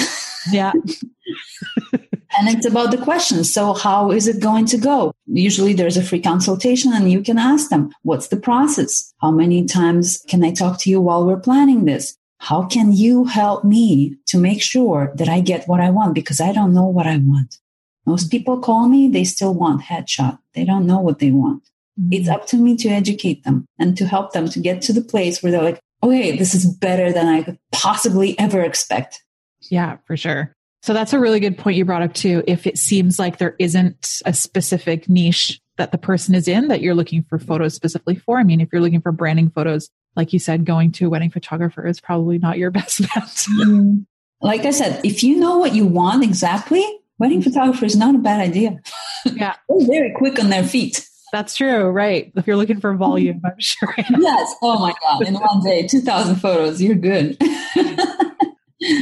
Yeah. 0.52 0.74
and 2.38 2.50
it's 2.50 2.66
about 2.66 2.92
the 2.92 2.98
questions. 2.98 3.54
So 3.54 3.74
how 3.74 4.12
is 4.12 4.28
it 4.28 4.42
going 4.42 4.66
to 4.68 4.78
go? 4.78 5.14
Usually 5.26 5.74
there's 5.74 5.98
a 5.98 6.04
free 6.04 6.22
consultation 6.22 6.94
and 6.94 7.12
you 7.12 7.22
can 7.22 7.38
ask 7.38 7.70
them, 7.70 7.92
what's 8.04 8.28
the 8.28 8.38
process? 8.38 9.14
How 9.22 9.32
many 9.32 9.66
times 9.66 10.24
can 10.28 10.44
I 10.44 10.52
talk 10.52 10.80
to 10.82 10.90
you 10.90 11.02
while 11.02 11.26
we're 11.26 11.40
planning 11.40 11.86
this? 11.86 12.18
How 12.40 12.64
can 12.64 12.92
you 12.92 13.26
help 13.26 13.64
me 13.64 14.18
to 14.28 14.38
make 14.38 14.62
sure 14.62 15.14
that 15.16 15.30
I 15.30 15.40
get 15.40 15.68
what 15.68 15.80
I 15.80 15.90
want? 15.90 16.14
Because 16.14 16.42
I 16.42 16.52
don't 16.52 16.74
know 16.74 16.86
what 16.86 17.08
I 17.08 17.18
want. 17.18 17.58
Most 18.06 18.30
people 18.30 18.60
call 18.60 18.88
me, 18.88 19.08
they 19.08 19.24
still 19.24 19.54
want 19.54 19.84
headshot. 19.84 20.38
They 20.54 20.64
don't 20.64 20.86
know 20.86 21.00
what 21.00 21.20
they 21.20 21.32
want. 21.32 21.64
Mm-hmm. 22.00 22.14
It's 22.14 22.30
up 22.30 22.46
to 22.48 22.58
me 22.58 22.76
to 22.78 22.90
educate 22.90 23.44
them 23.44 23.66
and 23.80 23.98
to 23.98 24.06
help 24.06 24.34
them 24.34 24.50
to 24.50 24.60
get 24.60 24.82
to 24.84 24.94
the 24.94 25.02
place 25.02 25.42
where 25.42 25.52
they're 25.52 25.64
like, 25.64 25.80
okay, 26.04 26.38
this 26.38 26.54
is 26.54 26.66
better 26.66 27.12
than 27.12 27.28
I 27.28 27.42
could 27.42 27.58
possibly 27.72 28.38
ever 28.38 28.62
expect. 28.62 29.24
Yeah, 29.72 29.98
for 30.06 30.16
sure. 30.16 30.56
So 30.86 30.94
that's 30.94 31.14
a 31.14 31.20
really 31.20 31.40
good 31.40 31.58
point 31.58 31.78
you 31.78 31.84
brought 31.84 32.04
up 32.04 32.14
too. 32.14 32.44
If 32.46 32.68
it 32.68 32.78
seems 32.78 33.18
like 33.18 33.40
there 33.40 33.56
isn't 33.58 34.22
a 34.24 34.32
specific 34.32 35.10
niche 35.10 35.60
that 35.78 35.92
the 35.92 35.98
person 35.98 36.36
is 36.36 36.48
in 36.48 36.68
that 36.68 36.80
you're 36.80 36.94
looking 36.94 37.24
for 37.24 37.40
photos 37.40 37.74
specifically 37.74 38.14
for. 38.14 38.38
I 38.38 38.44
mean, 38.44 38.62
if 38.62 38.70
you're 38.72 38.84
looking 38.84 39.02
for 39.02 39.12
branding 39.12 39.50
photos, 39.50 39.90
like 40.16 40.32
you 40.32 40.38
said, 40.38 40.64
going 40.64 40.92
to 40.92 41.08
a 41.08 41.10
wedding 41.10 41.32
photographer 41.32 41.88
is 41.88 42.00
probably 42.00 42.38
not 42.38 42.60
your 42.60 42.70
best 42.72 43.02
bet. 43.02 43.24
Mm-hmm. 43.24 44.02
like 44.42 44.64
I 44.64 44.70
said, 44.70 45.04
if 45.04 45.24
you 45.24 45.40
know 45.40 45.58
what 45.58 45.74
you 45.74 45.88
want 45.88 46.24
exactly, 46.24 46.86
wedding 47.18 47.42
photographer 47.42 47.86
is 47.86 47.96
not 47.96 48.14
a 48.14 48.20
bad 48.20 48.40
idea. 48.40 48.80
Yeah. 49.26 49.56
They're 49.68 49.88
very 49.88 50.14
quick 50.16 50.38
on 50.38 50.52
their 50.52 50.64
feet. 50.64 51.04
That's 51.32 51.56
true, 51.56 51.90
right? 51.90 52.32
If 52.36 52.46
you're 52.46 52.58
looking 52.58 52.80
for 52.80 52.94
volume, 52.94 53.42
I'm 53.44 53.54
sure. 53.58 53.96
yes. 54.20 54.54
Oh 54.62 54.78
my 54.78 54.94
God. 55.02 55.28
In 55.28 55.34
one 55.34 55.64
day, 55.64 55.88
2,000 55.88 56.36
photos, 56.36 56.80
you're 56.80 56.94
good. 56.94 57.42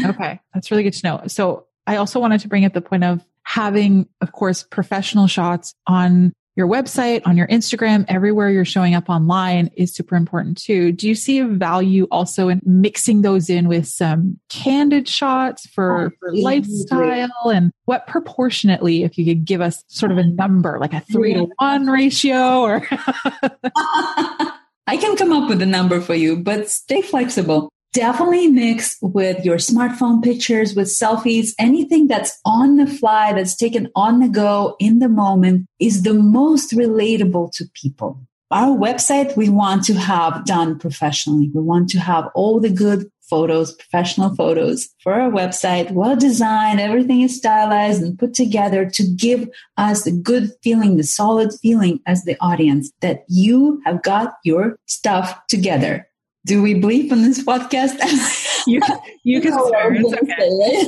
okay. 0.06 0.40
That's 0.54 0.72
really 0.72 0.84
good 0.84 0.94
to 0.94 1.06
know. 1.06 1.24
So 1.28 1.68
I 1.88 1.98
also 1.98 2.20
wanted 2.20 2.42
to 2.42 2.48
bring 2.48 2.66
up 2.66 2.74
the 2.74 2.82
point 2.82 3.04
of 3.04 3.24
having, 3.44 4.08
of 4.22 4.32
course, 4.32 4.64
professional 4.64 5.28
shots 5.28 5.76
on 5.88 6.34
your 6.56 6.68
website, 6.68 7.22
on 7.26 7.36
your 7.36 7.48
Instagram, 7.48 8.06
everywhere 8.08 8.50
you're 8.50 8.64
showing 8.64 8.94
up 8.94 9.10
online 9.10 9.72
is 9.76 9.94
super 9.94 10.16
important 10.16 10.62
too. 10.62 10.92
Do 10.92 11.08
you 11.08 11.16
see 11.16 11.40
a 11.40 11.48
value 11.48 12.08
also 12.12 12.48
in 12.50 12.62
mixing 12.64 13.24
those 13.24 13.50
in 13.50 13.68
with 13.68 13.88
some 13.88 14.40
candid 14.50 15.08
shots 15.08 15.66
for, 15.68 16.14
for 16.20 16.36
lifestyle 16.36 17.50
and 17.52 17.72
what 17.86 18.06
proportionately, 18.06 19.04
if 19.04 19.18
you 19.18 19.26
could 19.26 19.46
give 19.46 19.62
us 19.62 19.84
sort 19.88 20.12
of 20.12 20.20
a 20.20 20.24
number, 20.24 20.78
like 20.80 20.94
a 20.94 21.02
three 21.02 21.34
to 21.34 21.48
one 21.58 21.88
ratio 21.88 22.62
or? 22.62 22.88
I 24.86 24.98
can 24.98 25.16
come 25.16 25.32
up 25.32 25.50
with 25.50 25.62
a 25.62 25.66
number 25.66 26.02
for 26.02 26.14
you, 26.14 26.38
but 26.38 26.70
stay 26.70 27.02
flexible 27.02 27.73
definitely 27.94 28.48
mix 28.48 28.98
with 29.02 29.46
your 29.46 29.58
smartphone 29.58 30.22
pictures, 30.22 30.76
with 30.76 30.88
selfies, 30.88 31.54
anything 31.58 32.08
that's 32.08 32.40
on 32.44 32.76
the 32.78 32.88
fly, 32.88 33.32
that's 33.32 33.56
taken 33.56 33.90
on 33.96 34.20
the 34.20 34.28
go 34.28 34.76
in 34.80 35.00
the 35.00 35.08
moment 35.08 35.68
is 35.80 36.04
the 36.04 36.14
most 36.14 36.74
relatable 36.74 37.52
to 37.54 37.66
people. 37.74 38.20
Our 38.52 38.78
website, 38.78 39.36
we 39.38 39.50
want 39.50 39.84
to 39.86 39.94
have 39.94 40.46
done 40.46 40.78
professionally. 40.78 41.50
We 41.54 41.62
want 41.62 41.90
to 41.90 42.00
have 42.00 42.30
all 42.36 42.60
the 42.60 42.70
good 42.70 43.10
photos, 43.30 43.72
professional 43.74 44.36
photos 44.36 44.90
for 45.02 45.14
our 45.14 45.32
website, 45.32 45.92
well 45.92 46.16
designed, 46.16 46.80
everything 46.80 47.22
is 47.22 47.38
stylized 47.38 48.04
and 48.04 48.20
put 48.20 48.34
together 48.34 48.88
to 48.88 49.04
give 49.16 49.50
us 49.78 50.04
the 50.04 50.12
good 50.12 50.52
feeling, 50.62 50.98
the 50.98 51.04
solid 51.04 51.52
feeling 51.62 52.00
as 52.06 52.26
the 52.26 52.38
audience 52.42 52.92
that 53.02 53.24
you 53.28 53.82
have 53.86 54.04
got 54.04 54.34
your 54.44 54.78
stuff 54.86 55.40
together 55.48 56.08
do 56.46 56.62
we 56.62 56.76
bleep 56.76 57.12
on 57.12 57.22
this 57.22 57.44
podcast? 57.44 57.98
you, 58.68 58.82
you 59.24 59.42
can 59.42 59.54
swear. 59.68 59.96
It's 59.96 60.14
okay. 60.14 60.88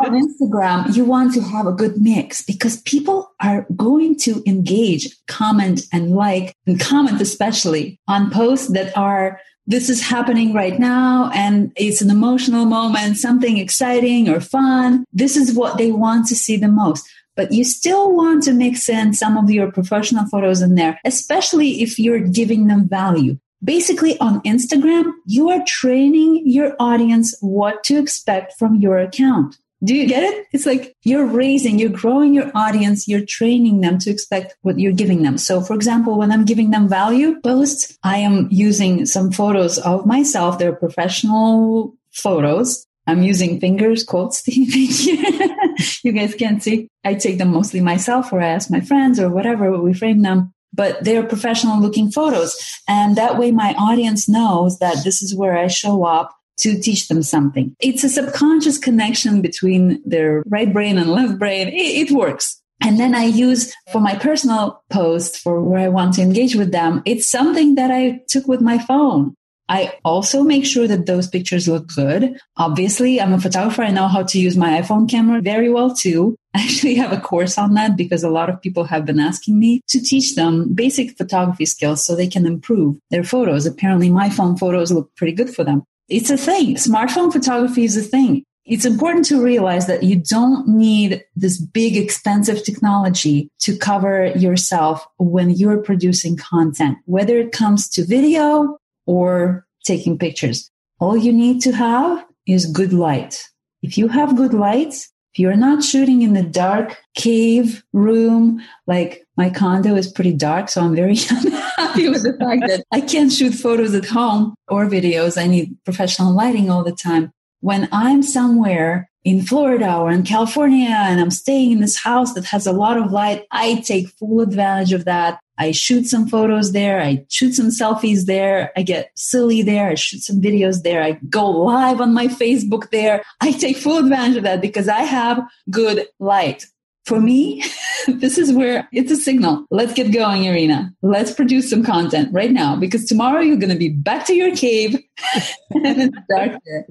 on 0.00 0.12
Instagram, 0.12 0.96
you 0.96 1.04
want 1.04 1.34
to 1.34 1.42
have 1.42 1.66
a 1.66 1.72
good 1.72 2.00
mix 2.00 2.42
because 2.42 2.80
people 2.82 3.32
are 3.40 3.66
going 3.76 4.16
to 4.16 4.42
engage, 4.46 5.14
comment, 5.26 5.82
and 5.92 6.12
like, 6.12 6.56
and 6.66 6.80
comment 6.80 7.20
especially 7.20 8.00
on 8.08 8.30
posts 8.30 8.68
that 8.68 8.96
are 8.96 9.40
this 9.66 9.88
is 9.88 10.02
happening 10.02 10.52
right 10.52 10.80
now 10.80 11.30
and 11.32 11.70
it's 11.76 12.02
an 12.02 12.10
emotional 12.10 12.64
moment, 12.64 13.16
something 13.16 13.56
exciting 13.56 14.28
or 14.28 14.40
fun. 14.40 15.04
This 15.12 15.36
is 15.36 15.54
what 15.54 15.78
they 15.78 15.92
want 15.92 16.26
to 16.26 16.34
see 16.34 16.56
the 16.56 16.66
most 16.66 17.08
but 17.40 17.52
you 17.52 17.64
still 17.64 18.14
want 18.14 18.42
to 18.42 18.52
mix 18.52 18.86
in 18.86 19.14
some 19.14 19.38
of 19.38 19.50
your 19.50 19.72
professional 19.72 20.26
photos 20.26 20.60
in 20.60 20.74
there, 20.74 21.00
especially 21.06 21.80
if 21.80 21.98
you're 21.98 22.20
giving 22.20 22.66
them 22.66 22.86
value. 22.86 23.38
Basically, 23.64 24.20
on 24.20 24.42
Instagram, 24.42 25.10
you 25.24 25.48
are 25.48 25.64
training 25.66 26.42
your 26.44 26.76
audience 26.78 27.34
what 27.40 27.82
to 27.84 27.96
expect 27.96 28.58
from 28.58 28.76
your 28.76 28.98
account. 28.98 29.56
Do 29.82 29.94
you 29.94 30.06
get 30.06 30.22
it? 30.22 30.48
It's 30.52 30.66
like 30.66 30.94
you're 31.02 31.24
raising, 31.24 31.78
you're 31.78 31.88
growing 31.88 32.34
your 32.34 32.50
audience, 32.54 33.08
you're 33.08 33.24
training 33.24 33.80
them 33.80 33.96
to 34.00 34.10
expect 34.10 34.54
what 34.60 34.78
you're 34.78 34.92
giving 34.92 35.22
them. 35.22 35.38
So, 35.38 35.62
for 35.62 35.72
example, 35.72 36.18
when 36.18 36.32
I'm 36.32 36.44
giving 36.44 36.72
them 36.72 36.90
value 36.90 37.40
posts, 37.40 37.96
I 38.02 38.18
am 38.18 38.48
using 38.50 39.06
some 39.06 39.32
photos 39.32 39.78
of 39.78 40.04
myself. 40.04 40.58
They're 40.58 40.76
professional 40.76 41.96
photos. 42.10 42.86
I'm 43.06 43.22
using 43.22 43.58
fingers, 43.60 44.04
quotes. 44.04 44.44
you 46.04 46.12
guys 46.12 46.34
can't 46.34 46.62
see. 46.62 46.88
I 47.04 47.14
take 47.14 47.38
them 47.38 47.52
mostly 47.52 47.80
myself 47.80 48.32
or 48.32 48.40
I 48.40 48.48
ask 48.48 48.70
my 48.70 48.80
friends 48.80 49.18
or 49.20 49.28
whatever, 49.28 49.76
we 49.80 49.94
frame 49.94 50.22
them 50.22 50.52
but 50.72 51.02
they're 51.02 51.24
professional 51.24 51.80
looking 51.80 52.10
photos. 52.10 52.56
And 52.88 53.16
that 53.16 53.38
way 53.38 53.50
my 53.50 53.74
audience 53.74 54.28
knows 54.28 54.78
that 54.78 55.02
this 55.04 55.22
is 55.22 55.34
where 55.34 55.58
I 55.58 55.66
show 55.66 56.04
up 56.04 56.34
to 56.58 56.78
teach 56.78 57.08
them 57.08 57.22
something. 57.22 57.74
It's 57.80 58.04
a 58.04 58.08
subconscious 58.08 58.78
connection 58.78 59.42
between 59.42 60.02
their 60.04 60.42
right 60.46 60.72
brain 60.72 60.98
and 60.98 61.10
left 61.10 61.38
brain. 61.38 61.68
It, 61.68 62.08
it 62.08 62.10
works. 62.10 62.60
And 62.82 62.98
then 62.98 63.14
I 63.14 63.24
use 63.24 63.74
for 63.92 64.00
my 64.00 64.14
personal 64.14 64.82
post 64.88 65.38
for 65.38 65.62
where 65.62 65.80
I 65.80 65.88
want 65.88 66.14
to 66.14 66.22
engage 66.22 66.54
with 66.54 66.72
them. 66.72 67.02
It's 67.04 67.28
something 67.28 67.74
that 67.74 67.90
I 67.90 68.22
took 68.28 68.48
with 68.48 68.60
my 68.62 68.78
phone. 68.78 69.34
I 69.70 69.96
also 70.04 70.42
make 70.42 70.66
sure 70.66 70.88
that 70.88 71.06
those 71.06 71.28
pictures 71.28 71.68
look 71.68 71.86
good. 71.94 72.36
Obviously, 72.56 73.20
I'm 73.20 73.32
a 73.32 73.40
photographer. 73.40 73.82
I 73.82 73.92
know 73.92 74.08
how 74.08 74.24
to 74.24 74.38
use 74.38 74.56
my 74.56 74.80
iPhone 74.80 75.08
camera 75.08 75.40
very 75.40 75.70
well 75.70 75.94
too. 75.94 76.34
I 76.56 76.62
actually 76.62 76.96
have 76.96 77.12
a 77.12 77.20
course 77.20 77.56
on 77.56 77.74
that 77.74 77.96
because 77.96 78.24
a 78.24 78.30
lot 78.30 78.50
of 78.50 78.60
people 78.60 78.82
have 78.82 79.06
been 79.06 79.20
asking 79.20 79.60
me 79.60 79.80
to 79.86 80.02
teach 80.02 80.34
them 80.34 80.74
basic 80.74 81.16
photography 81.16 81.66
skills 81.66 82.04
so 82.04 82.16
they 82.16 82.26
can 82.26 82.46
improve 82.46 82.96
their 83.10 83.22
photos. 83.22 83.64
Apparently, 83.64 84.10
my 84.10 84.28
phone 84.28 84.56
photos 84.56 84.90
look 84.90 85.14
pretty 85.14 85.32
good 85.32 85.54
for 85.54 85.62
them. 85.62 85.84
It's 86.08 86.30
a 86.30 86.36
thing. 86.36 86.74
Smartphone 86.74 87.32
photography 87.32 87.84
is 87.84 87.96
a 87.96 88.02
thing. 88.02 88.42
It's 88.66 88.84
important 88.84 89.24
to 89.26 89.42
realize 89.42 89.86
that 89.86 90.02
you 90.02 90.16
don't 90.16 90.66
need 90.66 91.24
this 91.36 91.60
big 91.60 91.96
expensive 91.96 92.64
technology 92.64 93.48
to 93.60 93.76
cover 93.76 94.26
yourself 94.26 95.06
when 95.18 95.50
you're 95.50 95.82
producing 95.82 96.36
content, 96.36 96.98
whether 97.04 97.38
it 97.38 97.52
comes 97.52 97.88
to 97.90 98.04
video 98.04 98.79
or 99.10 99.66
taking 99.84 100.16
pictures. 100.16 100.70
All 101.00 101.16
you 101.16 101.32
need 101.32 101.60
to 101.62 101.72
have 101.72 102.24
is 102.46 102.64
good 102.64 102.92
light. 102.92 103.42
If 103.82 103.98
you 103.98 104.06
have 104.06 104.36
good 104.36 104.54
light, 104.54 104.94
if 105.32 105.38
you're 105.38 105.56
not 105.56 105.82
shooting 105.82 106.22
in 106.22 106.34
the 106.34 106.44
dark 106.44 106.96
cave 107.16 107.82
room, 107.92 108.62
like 108.86 109.26
my 109.36 109.50
condo 109.50 109.96
is 109.96 110.06
pretty 110.06 110.32
dark, 110.32 110.68
so 110.68 110.82
I'm 110.82 110.94
very 110.94 111.16
unhappy 111.30 112.08
with 112.08 112.22
the 112.22 112.36
fact 112.38 112.62
that 112.68 112.84
I 112.92 113.00
can't 113.00 113.32
shoot 113.32 113.52
photos 113.52 113.96
at 113.96 114.04
home 114.04 114.54
or 114.68 114.86
videos. 114.86 115.36
I 115.36 115.48
need 115.48 115.76
professional 115.84 116.32
lighting 116.32 116.70
all 116.70 116.84
the 116.84 116.92
time. 116.92 117.32
When 117.58 117.88
I'm 117.90 118.22
somewhere 118.22 119.10
in 119.24 119.42
Florida 119.42 119.96
or 119.96 120.12
in 120.12 120.22
California 120.22 120.88
and 120.88 121.20
I'm 121.20 121.32
staying 121.32 121.72
in 121.72 121.80
this 121.80 121.98
house 121.98 122.32
that 122.34 122.44
has 122.44 122.64
a 122.64 122.72
lot 122.72 122.96
of 122.96 123.10
light, 123.10 123.44
I 123.50 123.80
take 123.80 124.08
full 124.08 124.40
advantage 124.40 124.92
of 124.92 125.04
that. 125.04 125.40
I 125.60 125.72
shoot 125.72 126.06
some 126.06 126.26
photos 126.26 126.72
there. 126.72 127.02
I 127.02 127.24
shoot 127.28 127.52
some 127.52 127.68
selfies 127.68 128.24
there. 128.24 128.72
I 128.76 128.82
get 128.82 129.12
silly 129.14 129.60
there. 129.60 129.90
I 129.90 129.94
shoot 129.94 130.22
some 130.22 130.40
videos 130.40 130.82
there. 130.82 131.02
I 131.02 131.12
go 131.28 131.50
live 131.50 132.00
on 132.00 132.14
my 132.14 132.28
Facebook 132.28 132.90
there. 132.90 133.22
I 133.42 133.52
take 133.52 133.76
full 133.76 133.98
advantage 133.98 134.38
of 134.38 134.44
that 134.44 134.62
because 134.62 134.88
I 134.88 135.02
have 135.02 135.42
good 135.70 136.06
light. 136.18 136.64
For 137.04 137.20
me, 137.20 137.62
this 138.08 138.38
is 138.38 138.52
where 138.52 138.88
it's 138.92 139.12
a 139.12 139.16
signal. 139.16 139.66
Let's 139.70 139.92
get 139.92 140.12
going, 140.12 140.44
Irina. 140.44 140.94
Let's 141.02 141.32
produce 141.32 141.68
some 141.68 141.84
content 141.84 142.30
right 142.32 142.50
now 142.50 142.76
because 142.76 143.04
tomorrow 143.04 143.40
you're 143.40 143.56
going 143.56 143.72
to 143.72 143.78
be 143.78 143.90
back 143.90 144.24
to 144.26 144.34
your 144.34 144.56
cave 144.56 144.94
and 145.74 146.00
it's 146.02 146.18
dark 146.34 146.52
there. 146.64 146.86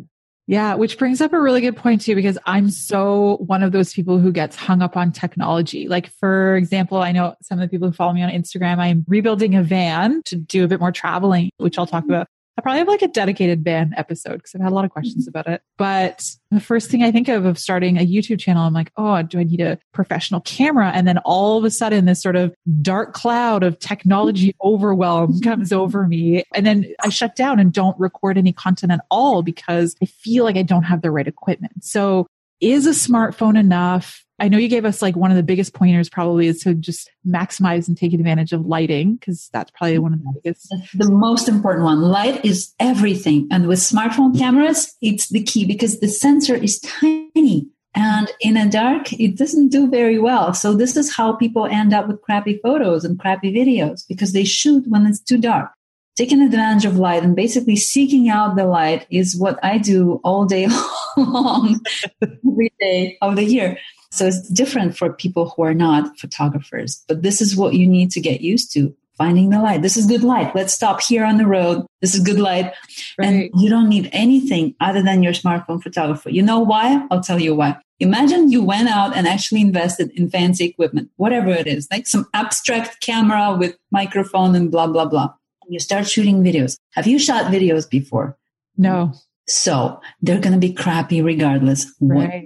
Yeah, 0.49 0.73
which 0.73 0.97
brings 0.97 1.21
up 1.21 1.31
a 1.31 1.39
really 1.39 1.61
good 1.61 1.77
point 1.77 2.01
too, 2.01 2.15
because 2.15 2.39
I'm 2.47 2.71
so 2.71 3.37
one 3.45 3.61
of 3.61 3.71
those 3.71 3.93
people 3.93 4.17
who 4.17 4.31
gets 4.31 4.55
hung 4.55 4.81
up 4.81 4.97
on 4.97 5.11
technology. 5.11 5.87
Like, 5.87 6.09
for 6.13 6.55
example, 6.55 6.97
I 6.97 7.11
know 7.11 7.35
some 7.43 7.59
of 7.59 7.61
the 7.61 7.69
people 7.69 7.87
who 7.87 7.93
follow 7.93 8.13
me 8.13 8.23
on 8.23 8.31
Instagram, 8.31 8.79
I'm 8.79 9.05
rebuilding 9.07 9.53
a 9.53 9.61
van 9.61 10.23
to 10.23 10.35
do 10.35 10.63
a 10.63 10.67
bit 10.67 10.79
more 10.79 10.91
traveling, 10.91 11.51
which 11.57 11.77
I'll 11.77 11.85
talk 11.85 12.05
mm-hmm. 12.05 12.13
about 12.13 12.27
I 12.59 12.61
probably 12.61 12.79
have 12.79 12.89
like 12.89 13.01
a 13.01 13.07
dedicated 13.07 13.63
van 13.63 13.93
episode 13.95 14.33
because 14.33 14.53
I've 14.53 14.59
had 14.59 14.73
a 14.73 14.75
lot 14.75 14.83
of 14.83 14.91
questions 14.91 15.23
mm-hmm. 15.23 15.29
about 15.29 15.47
it. 15.47 15.61
But 15.77 16.29
the 16.51 16.59
first 16.59 16.91
thing 16.91 17.03
I 17.03 17.11
think 17.11 17.29
of 17.29 17.45
of 17.45 17.57
starting 17.57 17.97
a 17.97 18.05
YouTube 18.05 18.37
channel, 18.37 18.63
I'm 18.63 18.73
like, 18.73 18.91
oh, 18.97 19.21
do 19.21 19.39
I 19.39 19.43
need 19.43 19.61
a 19.61 19.79
professional 19.93 20.41
camera? 20.41 20.91
And 20.93 21.07
then 21.07 21.19
all 21.19 21.57
of 21.57 21.63
a 21.63 21.71
sudden, 21.71 22.03
this 22.03 22.21
sort 22.21 22.35
of 22.35 22.53
dark 22.81 23.13
cloud 23.13 23.63
of 23.63 23.79
technology 23.79 24.49
mm-hmm. 24.49 24.67
overwhelm 24.67 25.31
mm-hmm. 25.31 25.49
comes 25.49 25.71
over 25.71 26.05
me. 26.05 26.43
And 26.53 26.65
then 26.65 26.93
I 27.01 27.07
shut 27.07 27.37
down 27.37 27.61
and 27.61 27.71
don't 27.71 27.97
record 27.97 28.37
any 28.37 28.51
content 28.51 28.91
at 28.91 29.05
all 29.09 29.41
because 29.41 29.95
I 30.03 30.05
feel 30.05 30.43
like 30.43 30.57
I 30.57 30.63
don't 30.63 30.83
have 30.83 31.01
the 31.01 31.11
right 31.11 31.27
equipment. 31.27 31.85
So 31.85 32.27
is 32.59 32.87
a 32.87 32.89
smartphone 32.89 33.57
enough? 33.57 34.25
I 34.39 34.47
know 34.47 34.57
you 34.57 34.67
gave 34.67 34.85
us 34.85 35.01
like 35.01 35.15
one 35.15 35.31
of 35.31 35.37
the 35.37 35.43
biggest 35.43 35.73
pointers 35.73 36.09
probably 36.09 36.47
is 36.47 36.61
to 36.63 36.73
just 36.73 37.09
maximize 37.27 37.87
and 37.87 37.97
take 37.97 38.13
advantage 38.13 38.53
of 38.53 38.65
lighting 38.65 39.15
because 39.15 39.49
that's 39.51 39.71
probably 39.71 39.99
one 39.99 40.13
of 40.13 40.19
the 40.19 40.25
mm-hmm. 40.25 40.39
biggest. 40.43 40.73
The 40.95 41.11
most 41.11 41.47
important 41.47 41.85
one. 41.85 42.01
Light 42.01 42.43
is 42.45 42.73
everything. 42.79 43.47
And 43.51 43.67
with 43.67 43.79
smartphone 43.79 44.37
cameras, 44.37 44.95
it's 45.01 45.29
the 45.29 45.43
key 45.43 45.65
because 45.65 45.99
the 45.99 46.07
sensor 46.07 46.55
is 46.55 46.79
tiny. 46.79 47.67
And 47.95 48.31
in 48.39 48.55
a 48.55 48.69
dark, 48.69 49.11
it 49.13 49.35
doesn't 49.35 49.69
do 49.69 49.89
very 49.89 50.19
well. 50.19 50.53
So 50.53 50.73
this 50.73 50.95
is 50.95 51.15
how 51.15 51.33
people 51.33 51.65
end 51.65 51.93
up 51.93 52.07
with 52.07 52.21
crappy 52.21 52.59
photos 52.61 53.03
and 53.03 53.19
crappy 53.19 53.51
videos 53.53 54.03
because 54.07 54.31
they 54.31 54.43
shoot 54.43 54.85
when 54.87 55.05
it's 55.05 55.19
too 55.19 55.37
dark. 55.39 55.71
Taking 56.15 56.41
advantage 56.41 56.85
of 56.85 56.97
light 56.97 57.23
and 57.23 57.35
basically 57.35 57.77
seeking 57.77 58.29
out 58.29 58.55
the 58.55 58.65
light 58.65 59.07
is 59.09 59.37
what 59.37 59.57
I 59.63 59.77
do 59.77 60.19
all 60.23 60.45
day 60.45 60.67
long, 61.17 61.79
every 62.21 62.73
day 62.79 63.17
of 63.21 63.35
the 63.37 63.43
year. 63.43 63.77
So 64.11 64.25
it's 64.25 64.47
different 64.49 64.97
for 64.97 65.13
people 65.13 65.49
who 65.49 65.63
are 65.63 65.73
not 65.73 66.17
photographers, 66.19 67.03
but 67.07 67.21
this 67.21 67.41
is 67.41 67.55
what 67.55 67.73
you 67.73 67.87
need 67.87 68.11
to 68.11 68.19
get 68.19 68.41
used 68.41 68.73
to 68.73 68.95
finding 69.19 69.49
the 69.49 69.61
light. 69.61 69.81
This 69.81 69.97
is 69.97 70.05
good 70.05 70.23
light. 70.23 70.55
Let's 70.55 70.73
stop 70.73 71.01
here 71.01 71.25
on 71.25 71.37
the 71.37 71.45
road. 71.45 71.85
This 72.01 72.15
is 72.15 72.21
good 72.21 72.39
light. 72.39 72.73
Right. 73.17 73.27
And 73.27 73.49
you 73.61 73.69
don't 73.69 73.89
need 73.89 74.09
anything 74.13 74.75
other 74.79 75.03
than 75.03 75.21
your 75.21 75.33
smartphone 75.33 75.83
photographer. 75.83 76.29
You 76.29 76.41
know 76.41 76.59
why? 76.59 77.05
I'll 77.11 77.21
tell 77.21 77.39
you 77.39 77.53
why. 77.53 77.77
Imagine 77.99 78.49
you 78.49 78.63
went 78.63 78.87
out 78.87 79.15
and 79.15 79.27
actually 79.27 79.59
invested 79.59 80.09
in 80.11 80.29
fancy 80.29 80.63
equipment, 80.63 81.11
whatever 81.17 81.49
it 81.49 81.67
is, 81.67 81.85
like 81.91 82.07
some 82.07 82.27
abstract 82.33 83.01
camera 83.01 83.57
with 83.59 83.75
microphone 83.91 84.55
and 84.55 84.71
blah, 84.71 84.87
blah, 84.87 85.05
blah. 85.05 85.33
And 85.63 85.73
you 85.73 85.81
start 85.81 86.07
shooting 86.07 86.41
videos. 86.41 86.77
Have 86.93 87.05
you 87.05 87.19
shot 87.19 87.51
videos 87.51 87.89
before? 87.89 88.37
No. 88.77 89.11
So 89.49 89.99
they're 90.21 90.39
going 90.39 90.53
to 90.53 90.59
be 90.59 90.71
crappy 90.71 91.21
regardless. 91.21 91.93
Right. 91.99 92.45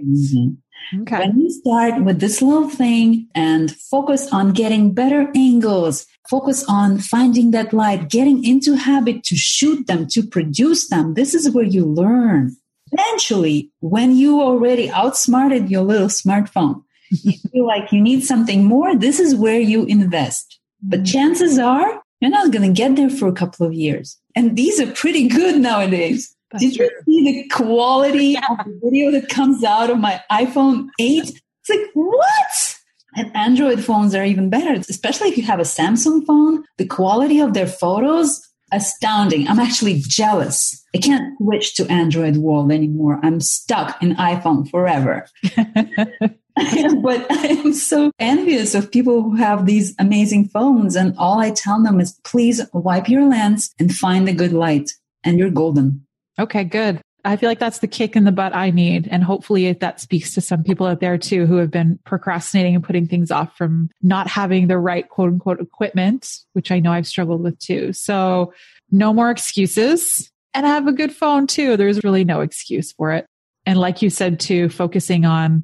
Okay. 1.02 1.20
When 1.20 1.40
you 1.40 1.50
start 1.50 2.04
with 2.04 2.20
this 2.20 2.42
little 2.42 2.70
thing 2.70 3.28
and 3.34 3.76
focus 3.76 4.32
on 4.32 4.54
getting 4.54 4.94
better 4.94 5.32
angles, 5.36 6.06
focus 6.30 6.64
on 6.68 7.00
finding 7.00 7.52
that 7.52 7.74
light, 7.74 8.10
getting 8.10 8.44
into 8.44 8.76
habit 8.76 9.24
to 9.26 9.36
shoot 9.36 9.88
them, 9.88 10.08
to 10.08 10.24
produce 10.24 10.90
them, 10.90 11.14
this 11.14 11.34
is 11.34 11.50
where 11.52 11.66
you 11.66 11.86
learn. 11.86 12.56
Eventually, 12.92 13.72
when 13.80 14.16
you 14.16 14.42
already 14.42 14.90
outsmarted 14.90 15.70
your 15.70 15.82
little 15.84 16.08
smartphone, 16.08 16.84
you 17.10 17.34
feel 17.52 17.66
like 17.66 17.92
you 17.92 18.02
need 18.02 18.24
something 18.24 18.64
more, 18.64 18.96
this 18.96 19.20
is 19.20 19.36
where 19.36 19.60
you 19.60 19.86
invest. 19.86 20.60
But 20.82 21.02
mm. 21.02 21.12
chances 21.12 21.58
are 21.58 22.02
you're 22.24 22.32
not 22.32 22.52
going 22.52 22.74
to 22.74 22.82
get 22.82 22.96
there 22.96 23.10
for 23.10 23.28
a 23.28 23.34
couple 23.34 23.68
of 23.68 23.74
years. 23.74 24.18
And 24.34 24.56
these 24.56 24.80
are 24.80 24.90
pretty 24.94 25.28
good 25.28 25.60
nowadays. 25.70 26.33
That's 26.54 26.64
Did 26.64 26.78
you 26.78 26.90
see 27.06 27.24
the 27.24 27.50
quality 27.50 28.26
yeah. 28.28 28.46
of 28.50 28.58
the 28.66 28.80
video 28.84 29.12
that 29.12 29.28
comes 29.28 29.64
out 29.64 29.90
of 29.90 30.00
my 30.00 30.22
iPhone 30.32 30.88
8? 31.00 31.24
It's 31.24 31.70
like, 31.70 31.90
what? 31.94 32.76
And 33.16 33.36
Android 33.36 33.84
phones 33.84 34.16
are 34.16 34.24
even 34.24 34.50
better, 34.50 34.74
especially 34.74 35.30
if 35.30 35.38
you 35.38 35.44
have 35.44 35.60
a 35.60 35.64
Samsung 35.64 36.26
phone. 36.26 36.64
The 36.78 36.86
quality 36.86 37.40
of 37.40 37.54
their 37.54 37.68
photos, 37.68 38.42
astounding. 38.72 39.48
I'm 39.48 39.60
actually 39.60 40.02
jealous. 40.06 40.84
I 40.96 41.00
can't 41.00 41.38
switch 41.38 41.76
to 41.76 41.92
Android 41.92 42.38
world 42.38 42.72
anymore. 42.72 43.20
I'm 43.24 43.40
stuck 43.40 44.02
in 44.02 44.16
iPhone 44.16 44.70
forever. 44.70 45.28
but 45.56 47.32
I 47.32 47.48
am 47.48 47.74
so 47.74 48.12
envious 48.20 48.76
of 48.76 48.92
people 48.92 49.24
who 49.24 49.36
have 49.36 49.66
these 49.66 49.96
amazing 50.00 50.50
phones. 50.50 50.96
And 50.96 51.16
all 51.18 51.40
I 51.40 51.52
tell 51.52 51.82
them 51.82 52.00
is 52.00 52.20
please 52.24 52.62
wipe 52.74 53.10
your 53.10 53.28
lens 53.28 53.74
and 53.80 53.96
find 53.96 54.28
the 54.28 54.34
good 54.34 54.54
light, 54.54 54.92
and 55.24 55.40
you're 55.40 55.50
golden. 55.50 56.06
Okay, 56.40 56.64
good. 56.64 57.02
I 57.26 57.38
feel 57.38 57.50
like 57.50 57.60
that's 57.60 57.80
the 57.80 57.88
kick 57.88 58.16
in 58.16 58.26
the 58.26 58.34
butt 58.34 58.56
I 58.56 58.70
need. 58.70 59.08
And 59.10 59.24
hopefully 59.24 59.72
that 59.72 60.02
speaks 60.02 60.34
to 60.34 60.42
some 60.42 60.64
people 60.64 60.88
out 60.88 61.00
there 61.00 61.18
too 61.18 61.46
who 61.46 61.56
have 61.58 61.72
been 61.72 62.00
procrastinating 62.04 62.76
and 62.76 62.84
putting 62.84 63.08
things 63.08 63.32
off 63.32 63.56
from 63.56 63.90
not 64.02 64.28
having 64.28 64.68
the 64.68 64.78
right 64.78 65.08
quote 65.08 65.30
unquote 65.30 65.62
equipment, 65.62 66.40
which 66.52 66.70
I 66.70 66.80
know 66.80 66.92
I've 66.92 67.08
struggled 67.08 67.42
with 67.42 67.58
too. 67.60 67.94
So 67.94 68.54
no 68.92 69.14
more 69.14 69.32
excuses 69.32 70.32
and 70.54 70.66
I 70.66 70.70
have 70.70 70.88
a 70.88 70.92
good 70.92 71.16
phone 71.16 71.48
too. 71.48 71.78
There's 71.78 72.04
really 72.04 72.26
no 72.26 72.42
excuse 72.42 72.92
for 72.92 73.14
it. 73.14 73.26
And 73.66 73.80
like 73.80 74.02
you 74.02 74.10
said 74.10 74.40
too, 74.40 74.68
focusing 74.68 75.24
on 75.24 75.64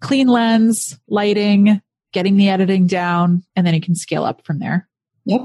clean 0.00 0.28
lens, 0.28 0.98
lighting, 1.06 1.82
getting 2.12 2.36
the 2.36 2.48
editing 2.48 2.86
down, 2.86 3.42
and 3.54 3.66
then 3.66 3.74
you 3.74 3.80
can 3.80 3.94
scale 3.94 4.24
up 4.24 4.46
from 4.46 4.58
there. 4.58 4.88
Yep. 5.26 5.40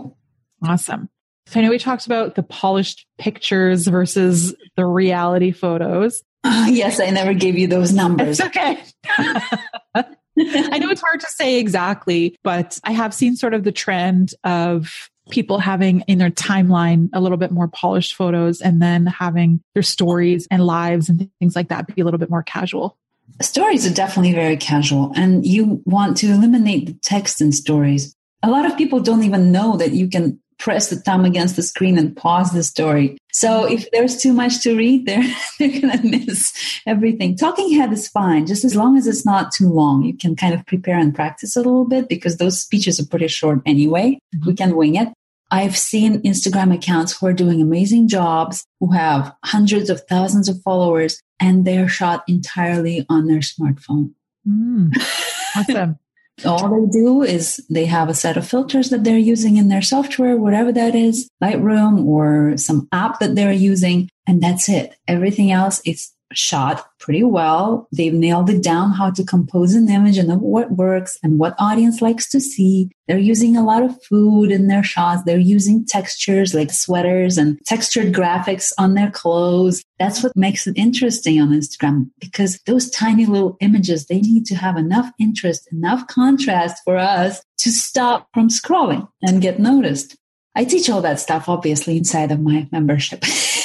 Awesome. 0.65 1.09
So 1.49 1.59
I 1.59 1.63
know 1.63 1.71
we 1.71 1.79
talked 1.79 2.05
about 2.05 2.35
the 2.35 2.43
polished 2.43 3.07
pictures 3.17 3.87
versus 3.87 4.53
the 4.75 4.85
reality 4.85 5.51
photos. 5.51 6.21
Uh, 6.43 6.67
yes, 6.69 6.99
I 6.99 7.09
never 7.09 7.33
gave 7.33 7.57
you 7.57 7.65
those 7.65 7.91
numbers. 7.91 8.39
It's 8.39 8.47
okay. 8.49 8.79
I 9.17 10.77
know 10.77 10.89
it's 10.91 11.01
hard 11.01 11.19
to 11.21 11.25
say 11.25 11.59
exactly, 11.59 12.37
but 12.43 12.79
I 12.83 12.91
have 12.91 13.15
seen 13.15 13.35
sort 13.35 13.55
of 13.55 13.63
the 13.63 13.71
trend 13.71 14.35
of 14.43 15.09
people 15.31 15.57
having 15.57 16.01
in 16.01 16.19
their 16.19 16.29
timeline 16.29 17.09
a 17.13 17.19
little 17.19 17.37
bit 17.37 17.49
more 17.49 17.67
polished 17.67 18.13
photos 18.13 18.61
and 18.61 18.79
then 18.79 19.07
having 19.07 19.59
their 19.73 19.83
stories 19.83 20.47
and 20.51 20.63
lives 20.63 21.09
and 21.09 21.31
things 21.39 21.55
like 21.55 21.69
that 21.69 21.87
be 21.87 21.99
a 21.99 22.05
little 22.05 22.19
bit 22.19 22.29
more 22.29 22.43
casual. 22.43 22.95
Stories 23.41 23.87
are 23.87 23.93
definitely 23.93 24.33
very 24.33 24.57
casual, 24.57 25.13
and 25.15 25.45
you 25.45 25.81
want 25.85 26.17
to 26.17 26.27
eliminate 26.27 26.85
the 26.85 26.93
text 27.01 27.41
in 27.41 27.51
stories. 27.51 28.15
A 28.43 28.51
lot 28.51 28.65
of 28.65 28.77
people 28.77 28.99
don't 28.99 29.23
even 29.23 29.51
know 29.51 29.77
that 29.77 29.93
you 29.93 30.09
can 30.09 30.39
press 30.59 30.89
the 30.89 30.97
thumb 30.97 31.25
against 31.25 31.55
the 31.55 31.63
screen 31.63 31.97
and 31.97 32.15
pause 32.15 32.51
the 32.51 32.63
story. 32.63 33.17
So 33.31 33.65
if 33.65 33.89
there's 33.91 34.21
too 34.21 34.33
much 34.33 34.61
to 34.63 34.77
read, 34.77 35.05
they're, 35.07 35.23
they're 35.57 35.81
going 35.81 35.97
to 35.97 36.07
miss 36.07 36.53
everything. 36.85 37.35
Talking 37.35 37.73
head 37.73 37.91
is 37.91 38.07
fine, 38.07 38.45
just 38.45 38.63
as 38.65 38.75
long 38.75 38.97
as 38.97 39.07
it's 39.07 39.25
not 39.25 39.51
too 39.51 39.69
long. 39.69 40.03
You 40.03 40.15
can 40.15 40.35
kind 40.35 40.53
of 40.53 40.65
prepare 40.65 40.99
and 40.99 41.15
practice 41.15 41.55
a 41.55 41.59
little 41.59 41.85
bit 41.85 42.09
because 42.09 42.37
those 42.37 42.61
speeches 42.61 42.99
are 42.99 43.07
pretty 43.07 43.27
short 43.27 43.61
anyway. 43.65 44.19
Mm-hmm. 44.35 44.47
We 44.47 44.55
can 44.55 44.75
wing 44.75 44.95
it. 44.95 45.09
I've 45.51 45.77
seen 45.77 46.21
Instagram 46.21 46.75
accounts 46.75 47.17
who 47.17 47.25
are 47.25 47.33
doing 47.33 47.59
amazing 47.59 48.07
jobs, 48.07 48.65
who 48.79 48.91
have 48.91 49.33
hundreds 49.43 49.89
of 49.89 50.01
thousands 50.01 50.47
of 50.47 50.61
followers, 50.61 51.19
and 51.39 51.65
they're 51.65 51.87
shot 51.87 52.23
entirely 52.27 53.05
on 53.09 53.25
their 53.25 53.39
smartphone. 53.39 54.11
Mm, 54.47 54.95
awesome. 55.55 55.97
All 56.45 56.69
they 56.69 56.91
do 56.91 57.21
is 57.23 57.65
they 57.69 57.85
have 57.85 58.09
a 58.09 58.13
set 58.13 58.37
of 58.37 58.47
filters 58.47 58.89
that 58.89 59.03
they're 59.03 59.17
using 59.17 59.57
in 59.57 59.67
their 59.67 59.81
software, 59.81 60.37
whatever 60.37 60.71
that 60.71 60.95
is, 60.95 61.29
Lightroom 61.43 62.05
or 62.05 62.57
some 62.57 62.87
app 62.91 63.19
that 63.19 63.35
they're 63.35 63.51
using, 63.51 64.09
and 64.27 64.41
that's 64.41 64.69
it. 64.69 64.95
Everything 65.07 65.51
else 65.51 65.81
is 65.85 66.11
shot 66.33 66.85
pretty 66.99 67.23
well. 67.23 67.87
They've 67.91 68.13
nailed 68.13 68.49
it 68.49 68.61
down 68.61 68.91
how 68.91 69.11
to 69.11 69.23
compose 69.23 69.73
an 69.73 69.89
image 69.89 70.17
and 70.17 70.29
what 70.41 70.71
works 70.71 71.17
and 71.23 71.39
what 71.39 71.55
audience 71.59 72.01
likes 72.01 72.29
to 72.29 72.39
see. 72.39 72.89
They're 73.07 73.17
using 73.17 73.57
a 73.57 73.63
lot 73.63 73.83
of 73.83 74.01
food 74.03 74.51
in 74.51 74.67
their 74.67 74.83
shots. 74.83 75.23
They're 75.23 75.37
using 75.37 75.85
textures 75.85 76.53
like 76.53 76.71
sweaters 76.71 77.37
and 77.37 77.59
textured 77.65 78.13
graphics 78.13 78.71
on 78.77 78.93
their 78.93 79.09
clothes. 79.09 79.83
That's 79.97 80.21
what 80.21 80.35
makes 80.35 80.67
it 80.67 80.77
interesting 80.77 81.41
on 81.41 81.49
Instagram 81.49 82.11
because 82.19 82.59
those 82.67 82.89
tiny 82.91 83.25
little 83.25 83.57
images, 83.61 84.05
they 84.05 84.21
need 84.21 84.45
to 84.47 84.55
have 84.55 84.77
enough 84.77 85.11
interest, 85.19 85.67
enough 85.71 86.05
contrast 86.07 86.81
for 86.83 86.97
us 86.97 87.41
to 87.59 87.71
stop 87.71 88.27
from 88.33 88.49
scrolling 88.49 89.07
and 89.21 89.41
get 89.41 89.59
noticed. 89.59 90.15
I 90.55 90.65
teach 90.65 90.89
all 90.89 91.01
that 91.01 91.19
stuff 91.19 91.47
obviously 91.47 91.97
inside 91.97 92.31
of 92.31 92.39
my 92.39 92.67
membership. 92.71 93.23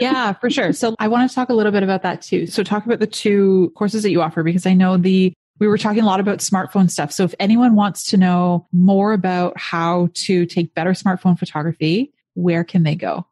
yeah, 0.00 0.32
for 0.32 0.50
sure. 0.50 0.72
So 0.72 0.94
I 0.98 1.08
want 1.08 1.28
to 1.28 1.34
talk 1.34 1.48
a 1.48 1.54
little 1.54 1.72
bit 1.72 1.82
about 1.82 2.02
that 2.02 2.22
too. 2.22 2.46
So 2.46 2.62
talk 2.62 2.86
about 2.86 3.00
the 3.00 3.06
two 3.06 3.72
courses 3.76 4.02
that 4.02 4.10
you 4.10 4.22
offer 4.22 4.42
because 4.42 4.66
I 4.66 4.74
know 4.74 4.96
the 4.96 5.32
we 5.60 5.68
were 5.68 5.78
talking 5.78 6.02
a 6.02 6.06
lot 6.06 6.18
about 6.20 6.40
smartphone 6.40 6.90
stuff. 6.90 7.12
So 7.12 7.22
if 7.24 7.34
anyone 7.38 7.76
wants 7.76 8.04
to 8.06 8.16
know 8.16 8.66
more 8.72 9.12
about 9.12 9.56
how 9.56 10.08
to 10.14 10.46
take 10.46 10.74
better 10.74 10.90
smartphone 10.92 11.38
photography, 11.38 12.12
where 12.34 12.64
can 12.64 12.82
they 12.82 12.96
go? 12.96 13.24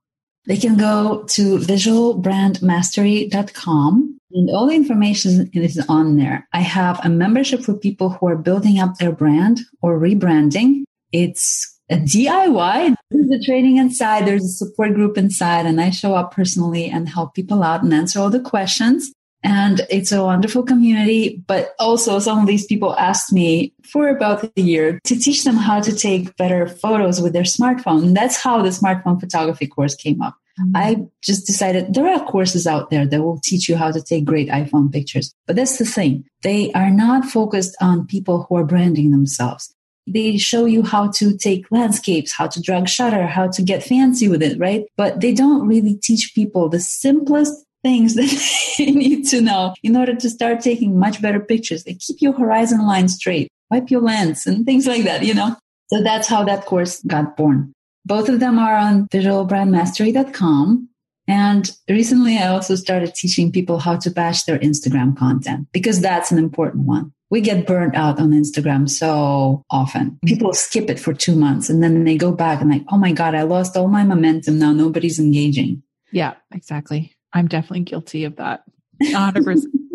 They 0.46 0.57
can 0.57 0.77
go 0.77 1.25
to 1.31 1.59
visualbrandmastery.com 1.59 4.18
and 4.33 4.51
all 4.51 4.66
the 4.66 4.75
information 4.75 5.48
is 5.53 5.81
on 5.88 6.16
there. 6.16 6.48
I 6.53 6.61
have 6.61 7.05
a 7.05 7.09
membership 7.09 7.62
for 7.62 7.75
people 7.75 8.11
who 8.11 8.29
are 8.29 8.37
building 8.37 8.79
up 8.81 8.98
their 8.98 9.12
brand 9.12 9.61
or 9.83 9.98
rebranding. 9.98 10.85
It's 11.12 11.79
a 11.90 11.96
DIY. 11.96 12.94
A 13.33 13.38
training 13.38 13.79
inside, 13.79 14.27
there's 14.27 14.45
a 14.45 14.49
support 14.49 14.92
group 14.92 15.16
inside, 15.16 15.64
and 15.64 15.81
I 15.81 15.88
show 15.88 16.14
up 16.14 16.35
personally 16.35 16.90
and 16.90 17.09
help 17.09 17.35
people 17.35 17.62
out 17.62 17.83
and 17.83 17.95
answer 17.95 18.21
all 18.21 18.29
the 18.29 18.38
questions. 18.38 19.11
And 19.42 19.81
it's 19.88 20.12
a 20.12 20.23
wonderful 20.23 20.62
community. 20.62 21.42
But 21.47 21.75
also, 21.79 22.18
some 22.18 22.40
of 22.40 22.47
these 22.47 22.66
people 22.66 22.95
asked 22.97 23.33
me 23.33 23.73
for 23.90 24.09
about 24.09 24.45
a 24.45 24.61
year 24.61 25.01
to 25.05 25.18
teach 25.18 25.45
them 25.45 25.57
how 25.57 25.81
to 25.81 25.97
take 25.97 26.37
better 26.37 26.68
photos 26.68 27.23
with 27.23 27.33
their 27.33 27.45
smartphone. 27.45 28.03
And 28.03 28.14
that's 28.14 28.37
how 28.37 28.61
the 28.61 28.68
smartphone 28.68 29.18
photography 29.18 29.66
course 29.66 29.95
came 29.95 30.21
up. 30.21 30.37
Mm-hmm. 30.61 30.77
I 30.77 31.07
just 31.23 31.47
decided 31.47 31.95
there 31.95 32.12
are 32.12 32.27
courses 32.27 32.66
out 32.66 32.90
there 32.90 33.07
that 33.07 33.23
will 33.23 33.40
teach 33.42 33.66
you 33.66 33.77
how 33.77 33.90
to 33.92 34.03
take 34.03 34.27
great 34.27 34.51
iPhone 34.51 34.92
pictures. 34.92 35.35
But 35.47 35.57
that's 35.57 35.79
the 35.79 35.87
thing. 35.87 36.27
They 36.42 36.71
are 36.73 36.90
not 36.90 37.25
focused 37.25 37.77
on 37.81 38.07
people 38.07 38.45
who 38.47 38.57
are 38.57 38.64
branding 38.64 39.11
themselves. 39.11 39.75
They 40.06 40.36
show 40.36 40.64
you 40.64 40.82
how 40.82 41.10
to 41.12 41.36
take 41.36 41.70
landscapes, 41.70 42.32
how 42.32 42.48
to 42.48 42.60
drag 42.60 42.88
shutter, 42.88 43.26
how 43.26 43.48
to 43.48 43.62
get 43.62 43.82
fancy 43.82 44.28
with 44.28 44.42
it, 44.42 44.58
right? 44.58 44.84
But 44.96 45.20
they 45.20 45.32
don't 45.32 45.66
really 45.66 45.94
teach 45.94 46.32
people 46.34 46.68
the 46.68 46.80
simplest 46.80 47.64
things 47.82 48.14
that 48.16 48.78
you 48.78 48.94
need 48.94 49.26
to 49.28 49.40
know 49.40 49.74
in 49.82 49.96
order 49.96 50.14
to 50.14 50.30
start 50.30 50.60
taking 50.60 50.98
much 50.98 51.20
better 51.22 51.40
pictures. 51.40 51.84
They 51.84 51.94
keep 51.94 52.16
your 52.20 52.32
horizon 52.32 52.86
line 52.86 53.08
straight, 53.08 53.48
wipe 53.70 53.90
your 53.90 54.00
lens 54.00 54.46
and 54.46 54.64
things 54.64 54.86
like 54.86 55.04
that, 55.04 55.24
you 55.24 55.34
know? 55.34 55.56
So 55.88 56.02
that's 56.02 56.28
how 56.28 56.44
that 56.44 56.64
course 56.64 57.02
got 57.02 57.36
born. 57.36 57.72
Both 58.04 58.28
of 58.28 58.40
them 58.40 58.58
are 58.58 58.74
on 58.74 59.06
visualbrandmastery.com. 59.08 60.88
And 61.28 61.70
recently 61.88 62.38
I 62.38 62.48
also 62.48 62.74
started 62.74 63.14
teaching 63.14 63.52
people 63.52 63.78
how 63.78 63.96
to 63.96 64.11
batch 64.11 64.44
their 64.44 64.58
Instagram 64.58 65.16
content 65.16 65.68
because 65.72 66.00
that's 66.00 66.32
an 66.32 66.38
important 66.38 66.85
one 66.87 67.12
we 67.32 67.40
get 67.40 67.66
burnt 67.66 67.96
out 67.96 68.20
on 68.20 68.32
Instagram 68.32 68.87
so 68.87 69.64
often. 69.70 70.18
People 70.26 70.52
skip 70.52 70.90
it 70.90 71.00
for 71.00 71.14
two 71.14 71.35
months 71.35 71.70
and 71.70 71.82
then 71.82 72.04
they 72.04 72.18
go 72.18 72.30
back 72.30 72.61
and 72.61 72.70
like, 72.70 72.85
oh 72.90 72.98
my 72.98 73.11
God, 73.11 73.35
I 73.35 73.40
lost 73.40 73.74
all 73.74 73.88
my 73.88 74.04
momentum. 74.04 74.58
Now 74.58 74.74
nobody's 74.74 75.18
engaging. 75.18 75.82
Yeah, 76.12 76.35
exactly. 76.52 77.16
I'm 77.32 77.48
definitely 77.48 77.85
guilty 77.85 78.24
of 78.24 78.37
that. 78.37 78.64
100%. 79.02 79.62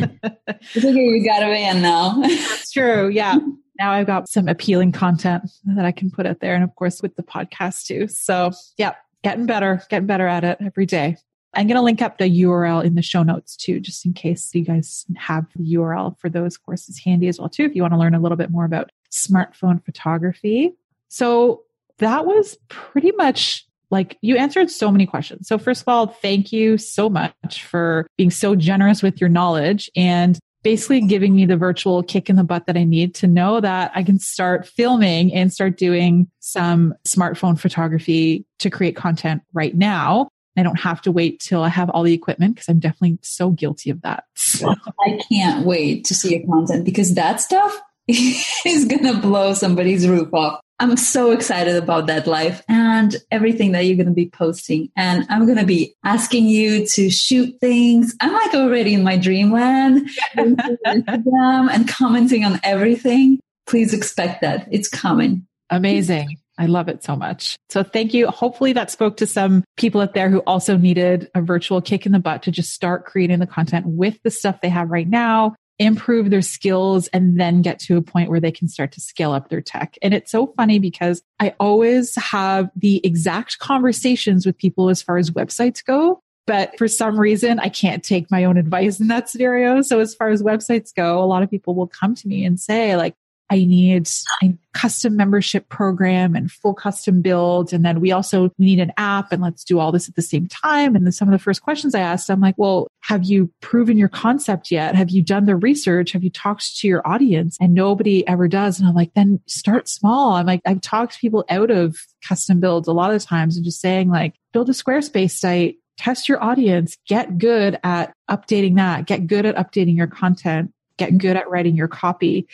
it's 0.00 0.76
okay. 0.76 0.94
You 0.94 1.24
got 1.26 1.42
a 1.42 1.70
in 1.70 1.82
now. 1.82 2.20
That's 2.20 2.70
true. 2.70 3.08
Yeah. 3.08 3.36
Now 3.76 3.90
I've 3.90 4.06
got 4.06 4.28
some 4.28 4.46
appealing 4.46 4.92
content 4.92 5.50
that 5.64 5.84
I 5.84 5.90
can 5.90 6.12
put 6.12 6.24
out 6.24 6.38
there. 6.38 6.54
And 6.54 6.62
of 6.62 6.72
course, 6.76 7.02
with 7.02 7.16
the 7.16 7.24
podcast 7.24 7.86
too. 7.86 8.06
So, 8.06 8.52
yeah, 8.78 8.92
getting 9.22 9.46
better, 9.46 9.82
getting 9.88 10.06
better 10.06 10.26
at 10.26 10.44
it 10.44 10.58
every 10.60 10.86
day. 10.86 11.16
I'm 11.52 11.66
going 11.66 11.76
to 11.76 11.82
link 11.82 12.00
up 12.00 12.18
the 12.18 12.42
URL 12.42 12.84
in 12.84 12.94
the 12.94 13.02
show 13.02 13.22
notes 13.22 13.56
too, 13.56 13.80
just 13.80 14.06
in 14.06 14.12
case 14.12 14.54
you 14.54 14.64
guys 14.64 15.04
have 15.16 15.46
the 15.56 15.74
URL 15.74 16.16
for 16.18 16.28
those 16.28 16.56
courses 16.56 17.00
handy 17.04 17.26
as 17.26 17.38
well 17.38 17.48
too, 17.48 17.64
if 17.64 17.74
you 17.74 17.82
want 17.82 17.92
to 17.92 17.98
learn 17.98 18.14
a 18.14 18.20
little 18.20 18.36
bit 18.36 18.50
more 18.50 18.64
about 18.64 18.90
smartphone 19.10 19.84
photography. 19.84 20.72
So 21.08 21.62
that 21.98 22.24
was 22.24 22.56
pretty 22.68 23.10
much 23.12 23.66
like 23.90 24.16
you 24.20 24.36
answered 24.36 24.70
so 24.70 24.92
many 24.92 25.06
questions. 25.06 25.48
So 25.48 25.58
first 25.58 25.82
of 25.82 25.88
all, 25.88 26.06
thank 26.06 26.52
you 26.52 26.78
so 26.78 27.10
much 27.10 27.64
for 27.64 28.06
being 28.16 28.30
so 28.30 28.54
generous 28.54 29.02
with 29.02 29.20
your 29.20 29.28
knowledge 29.28 29.90
and 29.96 30.38
basically 30.62 31.00
giving 31.02 31.34
me 31.34 31.46
the 31.46 31.56
virtual 31.56 32.02
kick 32.02 32.28
in 32.28 32.36
the 32.36 32.44
butt 32.44 32.66
that 32.66 32.76
I 32.76 32.84
need 32.84 33.14
to 33.16 33.26
know 33.26 33.60
that 33.60 33.92
I 33.94 34.02
can 34.02 34.18
start 34.18 34.66
filming 34.66 35.32
and 35.34 35.52
start 35.52 35.76
doing 35.76 36.28
some 36.40 36.94
smartphone 37.06 37.58
photography 37.58 38.44
to 38.58 38.70
create 38.70 38.96
content 38.96 39.42
right 39.52 39.74
now. 39.74 40.28
I 40.56 40.62
don't 40.62 40.78
have 40.80 41.00
to 41.02 41.12
wait 41.12 41.40
till 41.40 41.62
I 41.62 41.68
have 41.68 41.88
all 41.90 42.02
the 42.02 42.12
equipment 42.12 42.54
because 42.54 42.68
I'm 42.68 42.80
definitely 42.80 43.18
so 43.22 43.50
guilty 43.50 43.90
of 43.90 44.02
that. 44.02 44.24
So. 44.60 44.74
I 45.06 45.18
can't 45.30 45.64
wait 45.64 46.04
to 46.06 46.14
see 46.14 46.36
your 46.36 46.46
content 46.46 46.84
because 46.84 47.14
that 47.14 47.40
stuff 47.40 47.80
is 48.08 48.84
going 48.84 49.04
to 49.04 49.18
blow 49.18 49.54
somebody's 49.54 50.06
roof 50.06 50.34
off. 50.34 50.60
I'm 50.80 50.96
so 50.96 51.30
excited 51.30 51.76
about 51.76 52.06
that 52.06 52.26
life 52.26 52.62
and 52.66 53.14
everything 53.30 53.72
that 53.72 53.84
you're 53.84 53.96
going 53.96 54.06
to 54.06 54.12
be 54.12 54.30
posting. 54.30 54.90
And 54.96 55.26
I'm 55.28 55.44
going 55.44 55.58
to 55.58 55.66
be 55.66 55.94
asking 56.04 56.46
you 56.46 56.86
to 56.86 57.10
shoot 57.10 57.54
things. 57.60 58.16
I'm 58.20 58.32
like 58.32 58.54
already 58.54 58.94
in 58.94 59.02
my 59.02 59.18
dreamland 59.18 60.08
and 60.36 61.88
commenting 61.88 62.46
on 62.46 62.60
everything. 62.62 63.40
Please 63.66 63.92
expect 63.92 64.40
that. 64.40 64.68
It's 64.70 64.88
coming. 64.88 65.46
Amazing. 65.68 66.38
I 66.56 66.66
love 66.66 66.88
it 66.88 67.02
so 67.02 67.14
much. 67.14 67.56
So 67.68 67.82
thank 67.82 68.12
you. 68.12 68.28
Hopefully 68.28 68.72
that 68.74 68.90
spoke 68.90 69.16
to 69.18 69.26
some 69.26 69.64
people 69.76 70.00
out 70.00 70.14
there 70.14 70.28
who 70.28 70.40
also 70.40 70.76
needed 70.76 71.30
a 71.34 71.40
virtual 71.40 71.80
kick 71.80 72.04
in 72.04 72.12
the 72.12 72.18
butt 72.18 72.42
to 72.42 72.50
just 72.50 72.72
start 72.72 73.06
creating 73.06 73.38
the 73.38 73.46
content 73.46 73.86
with 73.86 74.18
the 74.24 74.30
stuff 74.30 74.60
they 74.60 74.68
have 74.68 74.90
right 74.90 75.08
now, 75.08 75.54
improve 75.80 76.30
their 76.30 76.42
skills, 76.42 77.08
and 77.08 77.40
then 77.40 77.62
get 77.62 77.80
to 77.80 77.96
a 77.96 78.02
point 78.02 78.30
where 78.30 78.38
they 78.38 78.52
can 78.52 78.68
start 78.68 78.92
to 78.92 79.00
scale 79.00 79.32
up 79.32 79.48
their 79.48 79.60
tech. 79.60 79.96
And 80.02 80.14
it's 80.14 80.30
so 80.30 80.48
funny 80.56 80.78
because 80.78 81.22
I 81.40 81.54
always 81.58 82.14
have 82.14 82.70
the 82.76 83.04
exact 83.04 83.58
conversations 83.58 84.46
with 84.46 84.56
people 84.56 84.90
as 84.90 85.02
far 85.02 85.16
as 85.16 85.30
websites 85.30 85.84
go. 85.84 86.22
But 86.46 86.76
for 86.78 86.88
some 86.88 87.18
reason, 87.18 87.60
I 87.60 87.68
can't 87.68 88.02
take 88.02 88.30
my 88.30 88.44
own 88.44 88.56
advice 88.56 89.00
in 89.00 89.08
that 89.08 89.28
scenario. 89.28 89.82
So 89.82 90.00
as 90.00 90.14
far 90.14 90.30
as 90.30 90.42
websites 90.42 90.94
go, 90.94 91.22
a 91.22 91.26
lot 91.26 91.42
of 91.42 91.50
people 91.50 91.74
will 91.74 91.86
come 91.86 92.14
to 92.14 92.28
me 92.28 92.44
and 92.44 92.58
say 92.58 92.96
like, 92.96 93.14
I 93.50 93.64
need 93.64 94.08
a 94.42 94.54
custom 94.72 95.16
membership 95.16 95.68
program 95.68 96.36
and 96.36 96.50
full 96.50 96.74
custom 96.74 97.20
build. 97.20 97.72
And 97.72 97.84
then 97.84 98.00
we 98.00 98.12
also 98.12 98.44
we 98.58 98.64
need 98.64 98.78
an 98.78 98.92
app 98.96 99.32
and 99.32 99.42
let's 99.42 99.64
do 99.64 99.80
all 99.80 99.90
this 99.90 100.08
at 100.08 100.14
the 100.14 100.22
same 100.22 100.46
time. 100.46 100.94
And 100.94 101.04
then 101.04 101.12
some 101.12 101.26
of 101.26 101.32
the 101.32 101.42
first 101.42 101.62
questions 101.62 101.94
I 101.94 102.00
asked, 102.00 102.30
I'm 102.30 102.40
like, 102.40 102.54
well, 102.56 102.86
have 103.00 103.24
you 103.24 103.52
proven 103.60 103.98
your 103.98 104.08
concept 104.08 104.70
yet? 104.70 104.94
Have 104.94 105.10
you 105.10 105.22
done 105.22 105.46
the 105.46 105.56
research? 105.56 106.12
Have 106.12 106.22
you 106.22 106.30
talked 106.30 106.76
to 106.78 106.88
your 106.88 107.06
audience? 107.06 107.56
And 107.60 107.74
nobody 107.74 108.26
ever 108.28 108.46
does. 108.46 108.78
And 108.78 108.88
I'm 108.88 108.94
like, 108.94 109.14
then 109.14 109.40
start 109.46 109.88
small. 109.88 110.34
I'm 110.34 110.46
like, 110.46 110.60
I've 110.64 110.80
talked 110.80 111.18
people 111.20 111.44
out 111.50 111.70
of 111.70 111.96
custom 112.26 112.60
builds 112.60 112.86
a 112.86 112.92
lot 112.92 113.12
of 113.12 113.24
times 113.24 113.56
and 113.56 113.64
just 113.64 113.80
saying 113.80 114.10
like, 114.10 114.34
build 114.52 114.68
a 114.68 114.72
Squarespace 114.72 115.32
site, 115.32 115.76
test 115.98 116.28
your 116.28 116.42
audience, 116.42 116.96
get 117.08 117.38
good 117.38 117.78
at 117.82 118.14
updating 118.30 118.76
that, 118.76 119.06
get 119.06 119.26
good 119.26 119.44
at 119.44 119.56
updating 119.56 119.96
your 119.96 120.06
content, 120.06 120.72
get 120.96 121.18
good 121.18 121.36
at 121.36 121.48
writing 121.50 121.76
your 121.76 121.88
copy 121.88 122.46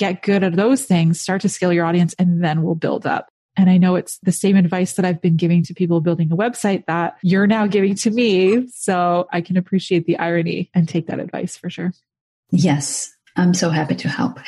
get 0.00 0.22
good 0.22 0.42
at 0.42 0.56
those 0.56 0.82
things, 0.84 1.20
start 1.20 1.42
to 1.42 1.48
scale 1.48 1.72
your 1.72 1.84
audience, 1.84 2.14
and 2.18 2.42
then 2.42 2.62
we'll 2.62 2.74
build 2.74 3.06
up. 3.06 3.28
And 3.56 3.68
I 3.68 3.76
know 3.76 3.96
it's 3.96 4.18
the 4.22 4.32
same 4.32 4.56
advice 4.56 4.94
that 4.94 5.04
I've 5.04 5.20
been 5.20 5.36
giving 5.36 5.62
to 5.64 5.74
people 5.74 6.00
building 6.00 6.32
a 6.32 6.36
website 6.36 6.86
that 6.86 7.18
you're 7.22 7.46
now 7.46 7.66
giving 7.66 7.94
to 7.96 8.10
me. 8.10 8.66
So 8.68 9.28
I 9.30 9.42
can 9.42 9.58
appreciate 9.58 10.06
the 10.06 10.18
irony 10.18 10.70
and 10.74 10.88
take 10.88 11.08
that 11.08 11.20
advice 11.20 11.56
for 11.56 11.68
sure. 11.68 11.92
Yes, 12.50 13.12
I'm 13.36 13.52
so 13.52 13.68
happy 13.68 13.96
to 13.96 14.08
help. 14.08 14.38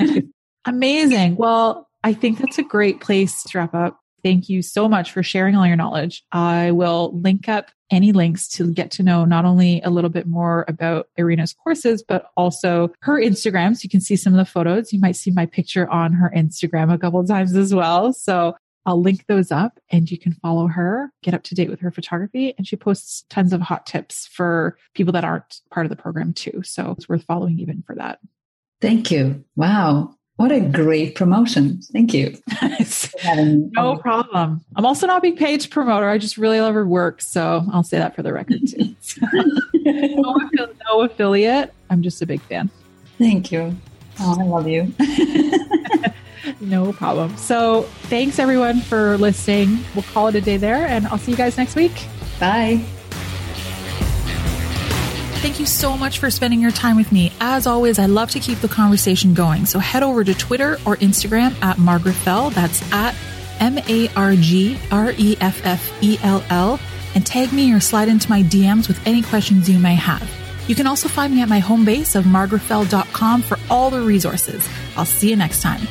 Amazing. 0.66 1.36
Well, 1.36 1.88
I 2.04 2.12
think 2.12 2.38
that's 2.38 2.58
a 2.58 2.62
great 2.62 3.00
place 3.00 3.42
to 3.44 3.58
wrap 3.58 3.74
up. 3.74 3.99
Thank 4.22 4.48
you 4.48 4.62
so 4.62 4.88
much 4.88 5.12
for 5.12 5.22
sharing 5.22 5.56
all 5.56 5.66
your 5.66 5.76
knowledge. 5.76 6.24
I 6.32 6.70
will 6.72 7.18
link 7.20 7.48
up 7.48 7.70
any 7.90 8.12
links 8.12 8.48
to 8.48 8.72
get 8.72 8.90
to 8.92 9.02
know 9.02 9.24
not 9.24 9.44
only 9.44 9.80
a 9.82 9.90
little 9.90 10.10
bit 10.10 10.26
more 10.26 10.64
about 10.68 11.08
Irina's 11.16 11.52
courses, 11.52 12.02
but 12.06 12.30
also 12.36 12.92
her 13.00 13.20
Instagram. 13.20 13.76
So 13.76 13.80
you 13.82 13.90
can 13.90 14.00
see 14.00 14.16
some 14.16 14.32
of 14.32 14.38
the 14.38 14.50
photos. 14.50 14.92
You 14.92 15.00
might 15.00 15.16
see 15.16 15.30
my 15.30 15.46
picture 15.46 15.88
on 15.88 16.12
her 16.12 16.32
Instagram 16.36 16.92
a 16.92 16.98
couple 16.98 17.24
times 17.24 17.56
as 17.56 17.74
well. 17.74 18.12
So 18.12 18.54
I'll 18.86 19.00
link 19.00 19.26
those 19.26 19.50
up 19.50 19.78
and 19.90 20.10
you 20.10 20.18
can 20.18 20.32
follow 20.32 20.66
her, 20.66 21.12
get 21.22 21.34
up 21.34 21.42
to 21.44 21.54
date 21.54 21.68
with 21.68 21.80
her 21.80 21.90
photography. 21.90 22.54
And 22.56 22.66
she 22.66 22.76
posts 22.76 23.24
tons 23.28 23.52
of 23.52 23.60
hot 23.60 23.86
tips 23.86 24.26
for 24.26 24.78
people 24.94 25.12
that 25.12 25.24
aren't 25.24 25.60
part 25.70 25.86
of 25.86 25.90
the 25.90 25.96
program 25.96 26.32
too. 26.32 26.62
So 26.64 26.94
it's 26.96 27.08
worth 27.08 27.24
following 27.24 27.58
even 27.58 27.82
for 27.86 27.94
that. 27.96 28.20
Thank 28.80 29.10
you. 29.10 29.44
Wow. 29.56 30.14
What 30.40 30.52
a 30.52 30.60
great 30.60 31.16
promotion. 31.16 31.82
Thank 31.92 32.14
you. 32.14 32.34
no 33.74 33.98
problem. 33.98 34.64
I'm 34.74 34.86
also 34.86 35.06
not 35.06 35.18
a 35.18 35.20
big 35.20 35.36
page 35.36 35.68
promoter. 35.68 36.08
I 36.08 36.16
just 36.16 36.38
really 36.38 36.62
love 36.62 36.72
her 36.72 36.86
work. 36.86 37.20
So 37.20 37.62
I'll 37.70 37.82
say 37.82 37.98
that 37.98 38.16
for 38.16 38.22
the 38.22 38.32
record 38.32 38.66
too. 38.66 38.96
no, 39.84 40.48
no 40.88 41.02
affiliate. 41.02 41.74
I'm 41.90 42.00
just 42.00 42.22
a 42.22 42.26
big 42.26 42.40
fan. 42.40 42.70
Thank 43.18 43.52
you. 43.52 43.76
Oh, 44.18 44.40
I 44.40 44.44
love 44.44 44.66
you. 44.66 44.90
no 46.62 46.94
problem. 46.94 47.36
So 47.36 47.82
thanks 48.04 48.38
everyone 48.38 48.80
for 48.80 49.18
listening. 49.18 49.84
We'll 49.94 50.04
call 50.04 50.28
it 50.28 50.36
a 50.36 50.40
day 50.40 50.56
there 50.56 50.86
and 50.86 51.06
I'll 51.08 51.18
see 51.18 51.32
you 51.32 51.36
guys 51.36 51.58
next 51.58 51.76
week. 51.76 52.06
Bye. 52.38 52.82
Thank 55.40 55.58
you 55.58 55.64
so 55.64 55.96
much 55.96 56.18
for 56.18 56.30
spending 56.30 56.60
your 56.60 56.70
time 56.70 56.96
with 56.96 57.12
me. 57.12 57.32
As 57.40 57.66
always, 57.66 57.98
I 57.98 58.04
love 58.04 58.30
to 58.32 58.40
keep 58.40 58.58
the 58.58 58.68
conversation 58.68 59.32
going. 59.32 59.64
So 59.64 59.78
head 59.78 60.02
over 60.02 60.22
to 60.22 60.34
Twitter 60.34 60.74
or 60.84 60.96
Instagram 60.96 61.54
at 61.62 61.78
Margaret 61.78 62.12
Fell. 62.12 62.50
That's 62.50 62.82
at 62.92 63.14
M 63.58 63.78
A 63.78 64.08
R 64.16 64.34
G 64.36 64.78
R 64.90 65.14
E 65.16 65.38
F 65.40 65.64
F 65.64 66.02
E 66.02 66.18
L 66.22 66.44
L 66.50 66.78
and 67.14 67.24
tag 67.24 67.54
me 67.54 67.72
or 67.72 67.80
slide 67.80 68.08
into 68.08 68.28
my 68.28 68.42
DMs 68.42 68.86
with 68.86 69.00
any 69.06 69.22
questions 69.22 69.68
you 69.68 69.78
may 69.78 69.94
have. 69.94 70.30
You 70.68 70.74
can 70.74 70.86
also 70.86 71.08
find 71.08 71.34
me 71.34 71.40
at 71.40 71.48
my 71.48 71.58
home 71.58 71.86
base 71.86 72.14
of 72.16 72.24
margaretfell.com 72.24 73.40
for 73.40 73.58
all 73.70 73.88
the 73.88 74.02
resources. 74.02 74.68
I'll 74.94 75.06
see 75.06 75.30
you 75.30 75.36
next 75.36 75.62
time. 75.62 75.88